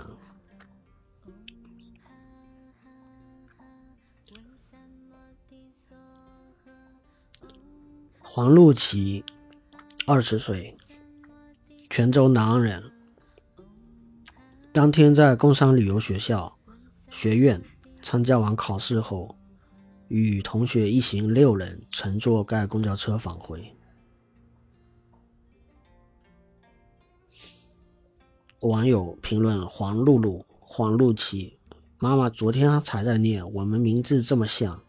[8.21, 9.25] 黄露琪，
[10.05, 10.77] 二十岁，
[11.89, 12.83] 泉州南安人。
[14.71, 16.55] 当天在工商旅游学校
[17.09, 17.59] 学院
[18.03, 19.34] 参加完考试后，
[20.17, 23.75] 与同学一行六人乘坐该公交车返回。
[28.61, 31.59] 网友评论：黄露露、黄露琪，
[31.99, 34.81] 妈妈昨天才在念，我们名字这么像。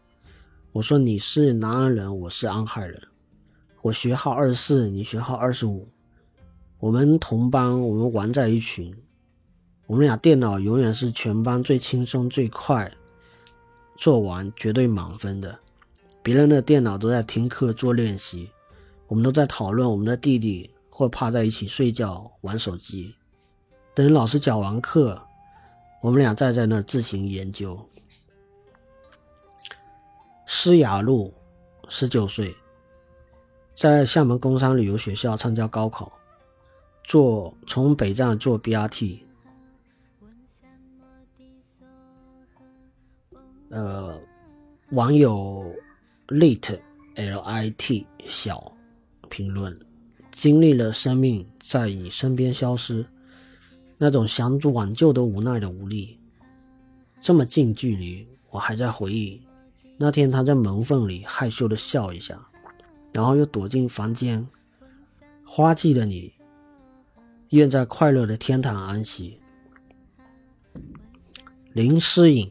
[0.71, 3.01] 我说你是南安人，我是安海人。
[3.81, 5.89] 我学号二十四，你学号二十五，
[6.79, 8.95] 我们同班，我们玩在一群。
[9.87, 12.89] 我们俩电脑永远是全班最轻松最快，
[13.97, 15.59] 做完绝对满分的。
[16.21, 18.51] 别人的电脑都在听课做练习，
[19.07, 23.15] 我们都在讨论我们的弟弟，或趴在一起睡觉玩手机。
[23.93, 25.21] 等老师讲完课，
[26.01, 27.79] 我们俩再在那儿自行研究。
[30.45, 31.33] 施雅露，
[31.89, 32.55] 十九岁，
[33.73, 36.11] 在厦门工商旅游学校参加高考，
[37.03, 39.26] 坐从北站坐 BRT。
[43.77, 44.19] 呃，
[44.89, 45.71] 网友
[46.29, 46.79] lit
[47.13, 48.75] l i t 小
[49.29, 49.79] 评论：
[50.31, 53.05] 经历了生命在你身边消失，
[53.99, 56.19] 那种想挽救都无奈的无力。
[57.21, 59.39] 这么近距离，我还在回忆
[59.95, 62.35] 那天他在门缝里害羞的笑一下，
[63.13, 64.43] 然后又躲进房间。
[65.45, 66.33] 花季的你，
[67.49, 69.39] 愿在快乐的天堂安息。
[71.73, 72.49] 林诗颖。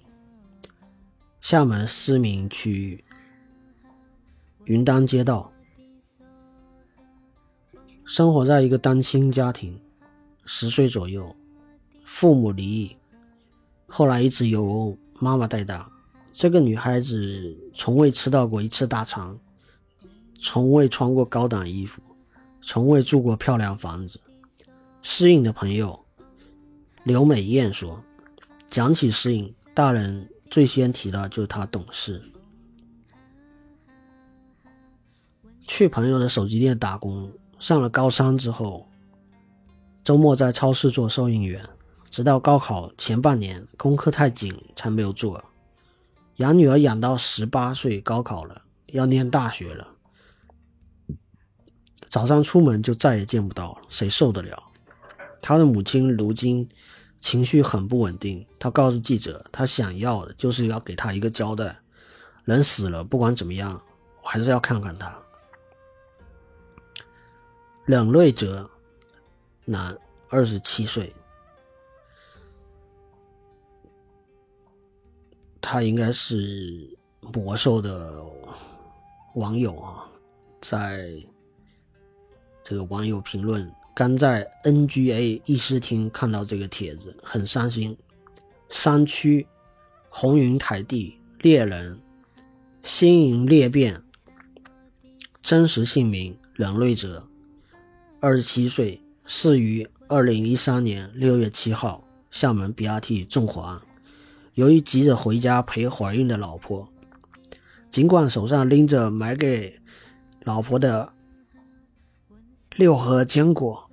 [1.48, 3.04] 厦门思明区
[4.64, 5.52] 云丹街道，
[8.04, 9.80] 生活在一个单亲家庭，
[10.44, 11.32] 十岁左右，
[12.04, 12.96] 父母离异，
[13.86, 15.88] 后来一直由妈妈带大。
[16.32, 19.38] 这个女孩子从未吃到过一次大餐，
[20.40, 22.02] 从未穿过高档衣服，
[22.60, 24.18] 从未住过漂亮房子。
[25.00, 26.04] 适应的朋友
[27.04, 28.02] 刘美艳说
[28.68, 32.22] ：“讲起适应，大人。”最先提到就是他懂事，
[35.60, 38.88] 去朋友的手机店打工，上了高三之后，
[40.02, 41.62] 周末在超市做收银员，
[42.10, 45.44] 直到高考前半年功课太紧才没有做。
[46.36, 49.88] 养女儿养到十八岁高考了，要念大学了，
[52.08, 54.62] 早上出门就再也见不到了，谁受得了？
[55.42, 56.68] 他的母亲如今。
[57.18, 61.76] 情绪很不稳定，他告诉记者，他想要的就是要给他一个交代。
[62.44, 63.80] 人死了，不管怎么样，
[64.22, 65.18] 我还是要看看他。
[67.86, 68.68] 冷瑞哲，
[69.64, 69.96] 男，
[70.28, 71.12] 二十七岁，
[75.60, 76.96] 他应该是
[77.34, 78.22] 魔兽的
[79.34, 80.06] 网友啊，
[80.60, 81.10] 在
[82.62, 83.72] 这个网友评论。
[83.96, 87.96] 刚在 NGA 议事厅看到这个帖子，很伤心。
[88.68, 89.46] 山区
[90.10, 91.98] 红云台地猎人
[92.82, 94.02] 新营裂变，
[95.40, 97.26] 真实姓名冷瑞哲，
[98.20, 103.80] 二十七岁，死于二零一三年六月七号厦门 BRT 纵火案。
[104.52, 106.86] 由于急着回家陪怀孕的老婆，
[107.88, 109.80] 尽管手上拎着买给
[110.44, 111.14] 老婆的
[112.76, 113.85] 六盒坚果。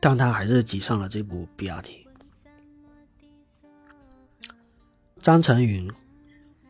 [0.00, 2.06] 但他还是挤上了这部 BRT。
[5.20, 5.90] 张成云，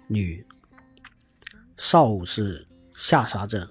[0.06, 0.46] 女，
[1.76, 3.68] 邵武市下沙镇，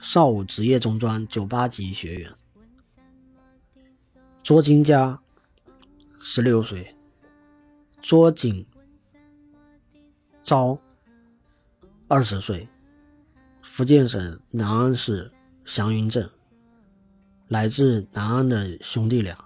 [0.00, 2.32] 邵武职业中专九八级学员。
[4.42, 5.20] 卓金佳，
[6.18, 6.96] 十六岁，
[8.00, 8.66] 卓锦
[10.42, 10.80] 昭，
[12.08, 12.68] 二十岁，
[13.62, 15.32] 福建省南安市
[15.64, 16.28] 祥云镇。
[17.48, 19.36] 来自南安的兄弟俩。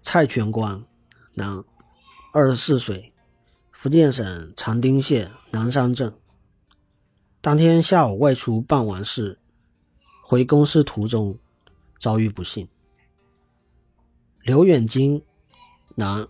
[0.00, 0.86] 蔡全光，
[1.34, 1.62] 男，
[2.32, 3.12] 二十四岁，
[3.72, 6.18] 福建省长汀县南山镇。
[7.40, 9.38] 当天下午外出办完事，
[10.22, 11.38] 回公司途中
[12.00, 12.68] 遭遇不幸。
[14.42, 15.22] 刘远金，
[15.94, 16.26] 男，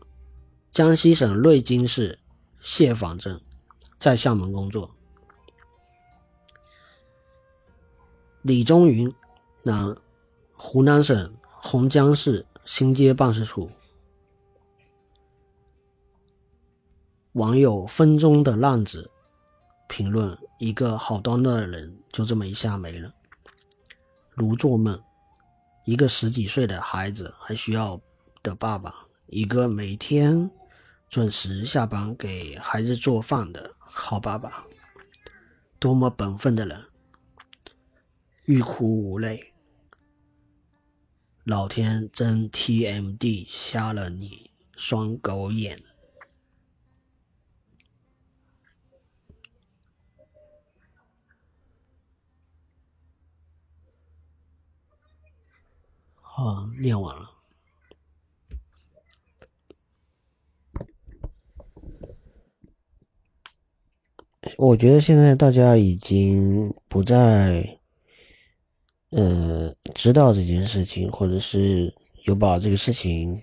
[0.73, 2.19] 江西省瑞金市
[2.61, 3.41] 谢坊镇，
[3.97, 4.91] 在厦门工作。
[8.43, 9.13] 李忠云，
[9.67, 9.97] 男，
[10.53, 13.69] 湖南省洪江市新街办事处。
[17.33, 19.11] 网友风中的浪子
[19.89, 20.39] 评论。
[20.59, 23.13] 一个好端端的人就这么一下没了，
[24.31, 24.99] 如做梦。
[25.85, 28.01] 一个十几岁的孩子还需要
[28.43, 30.51] 的爸爸，一个每天
[31.11, 34.65] 准时下班给孩子做饭的好爸爸，
[35.79, 36.83] 多么本分的人，
[38.47, 39.53] 欲哭无泪。
[41.47, 45.81] 老天真 TMD 瞎了你双狗眼。
[56.21, 57.31] 啊，念完了。
[64.59, 67.76] 我觉得现在大家已经不再，
[69.11, 71.93] 呃，知道这件事情，或者是
[72.25, 73.41] 有把这个事情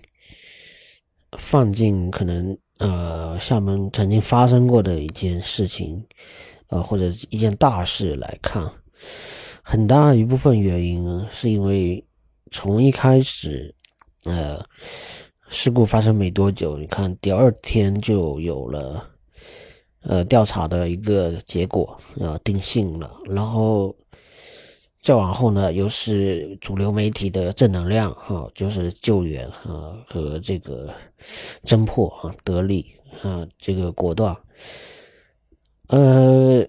[1.38, 6.04] 放进可能呃厦门曾经发生过的一件事情，
[6.68, 8.68] 呃或者一件大事来看，
[9.62, 12.04] 很大一部分原因呢，是因为。
[12.50, 13.74] 从一开始，
[14.22, 14.64] 呃，
[15.48, 19.04] 事故发生没多久，你看第二天就有了，
[20.02, 23.10] 呃，调查的一个结果，呃，定性了。
[23.24, 23.92] 然后
[25.04, 30.90] 再往后呢，又是主流媒体的正能量，哈，就是救援啊和这个
[31.62, 32.90] 侦破啊得力
[33.22, 34.34] 啊这个果断。
[35.88, 36.66] 呃，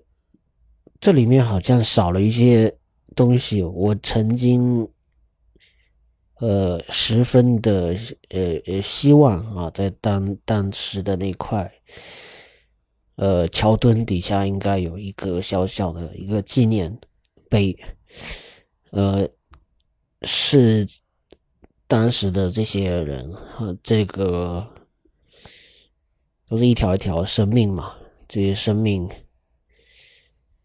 [0.99, 2.77] 这里面好像少了一些
[3.15, 4.86] 东西，我曾经。
[6.41, 7.95] 呃，十分的
[8.27, 11.71] 呃呃希望啊，在当当时的那块，
[13.15, 16.93] 呃桥墩底下应该有一个小小的一个纪念
[17.49, 17.73] 碑，
[18.91, 19.28] 呃，
[20.22, 20.88] 是
[21.88, 24.66] 当时的这些人和这个
[26.47, 27.95] 都是一条一条生命嘛，
[28.28, 29.09] 这些生命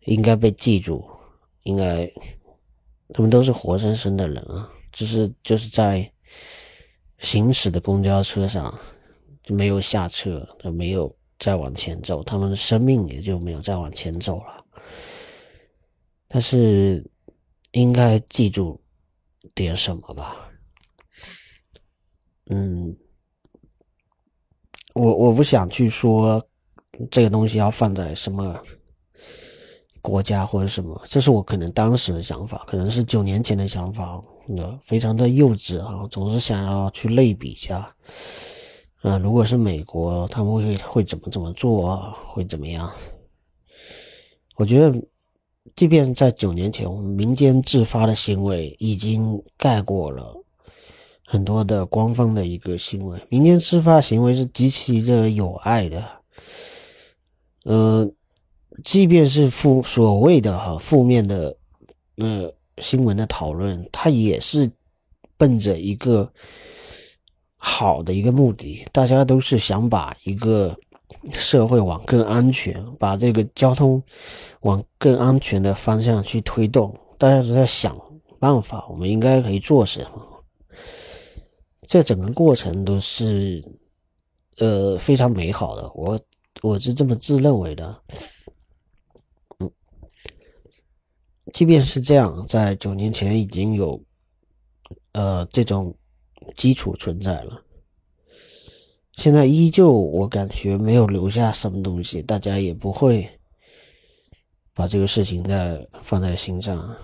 [0.06, 1.04] 应该被记住，
[1.64, 2.10] 应该
[3.12, 4.70] 他们都是活生生的人啊。
[4.92, 6.10] 就是就是在
[7.18, 8.76] 行驶的公交车上
[9.42, 14.64] 就没有下车，就没有再往前走，他们的生命也就没有再往前走了。
[16.26, 17.04] 但是
[17.72, 18.80] 应该记住
[19.54, 20.36] 点什么吧？
[22.46, 22.96] 嗯，
[24.94, 26.44] 我我不想去说
[27.10, 28.60] 这个东西要放在什么。
[30.02, 34.18] 国家或者什么，这是我可能当时的想法，可能是九年前的想法，
[34.56, 37.94] 呃，非常的幼稚啊，总是想要去类比一下，
[39.02, 42.90] 啊，如果是美国，他们会会怎么怎么做，会怎么样？
[44.56, 45.06] 我觉得，
[45.80, 50.36] 即便在九年前，我们民间自发的行为已经盖过了
[51.24, 56.06] 很多的官方的一个行为，民间自发行为是极其的有爱的，
[57.64, 58.14] 嗯。
[58.84, 61.56] 即便是负所谓的哈负面的
[62.16, 64.70] 呃新闻的讨论，它也是
[65.38, 66.30] 奔着一个
[67.56, 70.78] 好的一个目的，大家都是想把一个
[71.32, 74.02] 社会往更安全，把这个交通
[74.60, 77.96] 往更安全的方向去推动，大家都在想
[78.38, 80.44] 办法，我们应该可以做什么？
[81.86, 83.64] 这整个过程都是
[84.58, 86.20] 呃非常美好的，我
[86.62, 88.02] 我是这么自认为的。
[89.58, 89.70] 嗯
[91.52, 94.00] 即便是这样，在九年前已经有，
[95.12, 95.92] 呃，这种
[96.56, 97.60] 基础存在了。
[99.20, 103.28] 现在依旧，我感觉没有留下什么东西，大家也不会
[104.72, 106.96] 把这个事情再放在心上。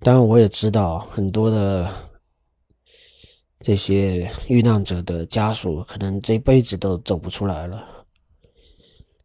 [0.00, 1.90] 当然，我也知道很多的
[3.60, 7.88] 这些遇难者的家属，可能这辈子都走不出来了，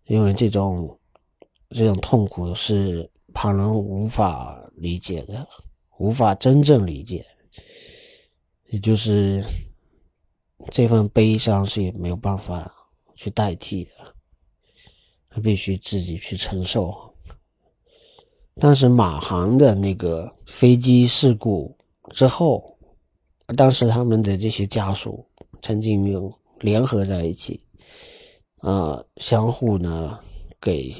[0.05, 0.97] 因为这种
[1.71, 3.11] 这种痛苦是。
[3.33, 5.47] 旁人无法理解的，
[5.99, 7.23] 无法真正理解，
[8.69, 9.43] 也就是
[10.71, 12.73] 这份悲伤是也没有办法
[13.15, 13.91] 去代替的，
[15.29, 17.13] 他必须自己去承受。
[18.59, 21.77] 当时马航的那个飞机事故
[22.09, 22.77] 之后，
[23.55, 25.25] 当时他们的这些家属
[25.61, 27.63] 曾经有联合在一起，
[28.57, 30.19] 啊，相互呢
[30.59, 30.91] 给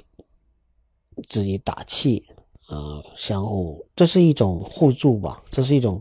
[1.28, 2.24] 自己打气，
[2.68, 5.99] 啊，相互，这是一种互助吧，这是一种，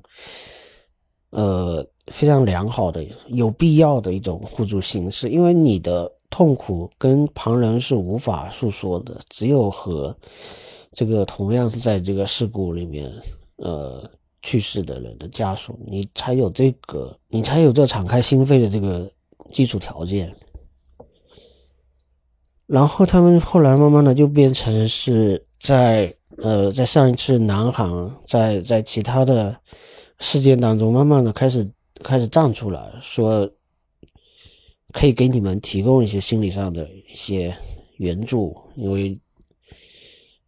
[1.30, 10.16] 呃，非常良好的、有必要的一种互助形式，因为你的痛苦跟旁人是无法诉说的，只有和。
[10.92, 13.12] 这个同样是在这个事故里面，
[13.56, 14.02] 呃，
[14.40, 19.06] 去世的人的家属，你才有这个，你才有这敞开心扉的这个
[19.52, 20.34] 基础条件。
[22.66, 29.54] 然后他们后来慢慢的就变成是在呃，在上一次南航在在其他的
[30.20, 31.68] 事件当中，慢慢的开始
[32.02, 33.50] 开始站出来说，
[34.92, 37.56] 可以给你们提供一些心理上的一些
[37.96, 39.18] 援助，因为。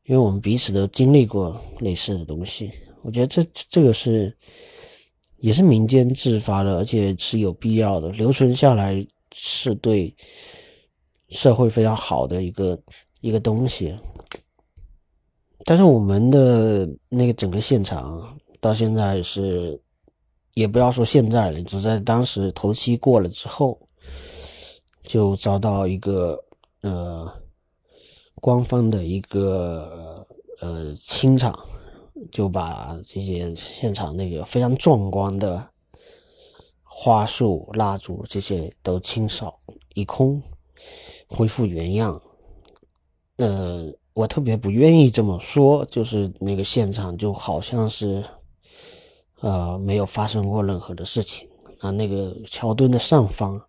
[0.04, 2.70] 因为我们彼此都经历过类似的东西，
[3.02, 4.34] 我觉得这这个是
[5.36, 10.16] 也是民间自发的，而且是有必要的，留存下来是对
[11.28, 12.82] 社会非常好的一个
[13.20, 13.94] 一个东西。
[15.66, 19.78] 但是我们的那个整个现场到现在是，
[20.58, 23.78] 也不要说现在了，就在当时头七过了之后，
[25.02, 26.38] 就遭到一个
[26.82, 27.30] 呃。
[28.40, 30.24] 官方的一个
[30.60, 31.58] 呃清场，
[32.30, 35.68] 就把这些现场那个非常壮观的
[36.84, 39.58] 花束、蜡烛这些都清扫
[39.94, 40.40] 一空，
[41.26, 42.22] 恢复原样。
[43.38, 48.24] 呃，我特别不愿意这么说，就是那个现场就好像是
[49.40, 51.48] 呃没有发生过任何的事情
[51.80, 51.90] 啊。
[51.90, 53.60] 那个桥墩的上方，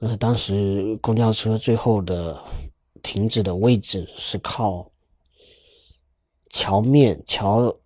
[0.00, 2.38] 呃，当时公交车最后的。
[3.02, 4.90] 停止的位置是靠
[6.48, 7.76] 桥面、桥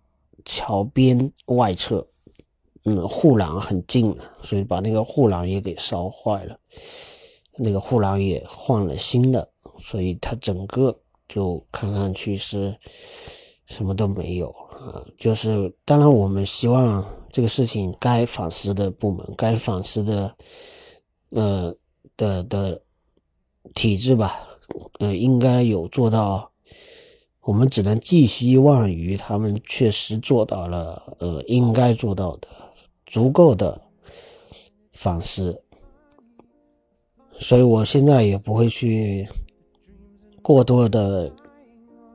[0.45, 2.07] 桥边外侧，
[2.85, 6.57] 嗯，护栏很近的，所以把那个护栏也给烧坏了，
[7.57, 9.45] 那个护栏也换了新的，
[9.81, 12.73] 所以它整个就看上去是
[13.65, 15.05] 什么都没有啊。
[15.17, 20.35] 就是当然，我们希望这个事情该反思的部门、该反思的
[21.29, 21.75] 呃
[22.17, 22.81] 的的
[23.73, 24.45] 体制吧。
[24.99, 26.51] 呃，应该有做到，
[27.41, 32.47] 我们只能寄希望于他们确实做到了，呃，应该做到的
[33.07, 33.81] 足够的
[34.93, 35.59] 反思。
[37.33, 39.27] 所以我现在也不会去
[40.43, 41.33] 过多的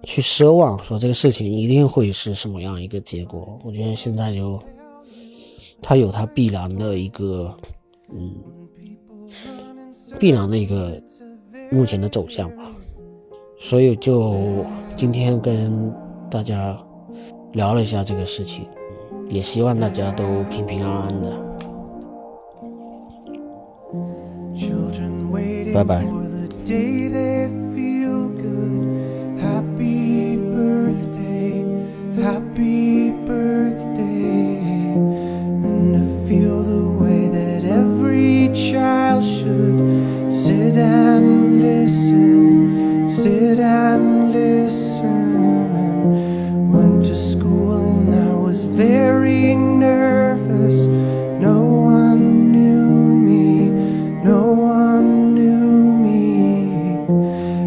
[0.05, 3.59] 去奢望说这个事情一定会是什么样一个结果。
[3.65, 4.61] 我觉得现在就，
[5.83, 7.55] 它有它必然的一个，
[8.15, 8.35] 嗯，
[10.19, 11.01] 必然的一个。
[11.71, 12.71] 目前的走向吧，
[13.59, 14.65] 所以就
[14.97, 15.93] 今天跟
[16.31, 16.79] 大家
[17.53, 18.67] 聊了一下这个事情，
[19.29, 21.33] 也希望大家都平平安安的。
[25.73, 26.24] 拜拜。
[39.05, 45.13] I should sit and listen, sit and listen.
[46.73, 50.75] Went to school and I was very nervous.
[51.39, 53.69] No one knew me,
[54.25, 55.69] no one knew
[56.07, 57.05] me.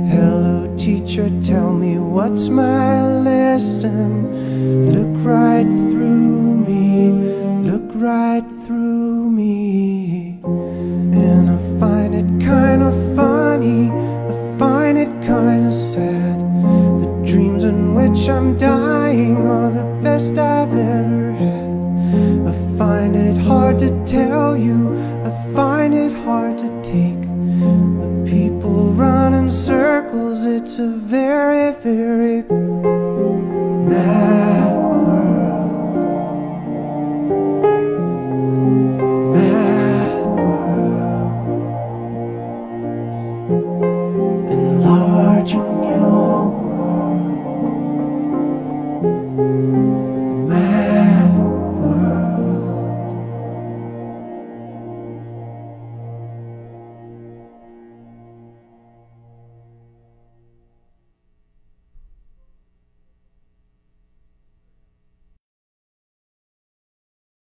[0.10, 4.17] Hello, teacher, tell me what's my lesson.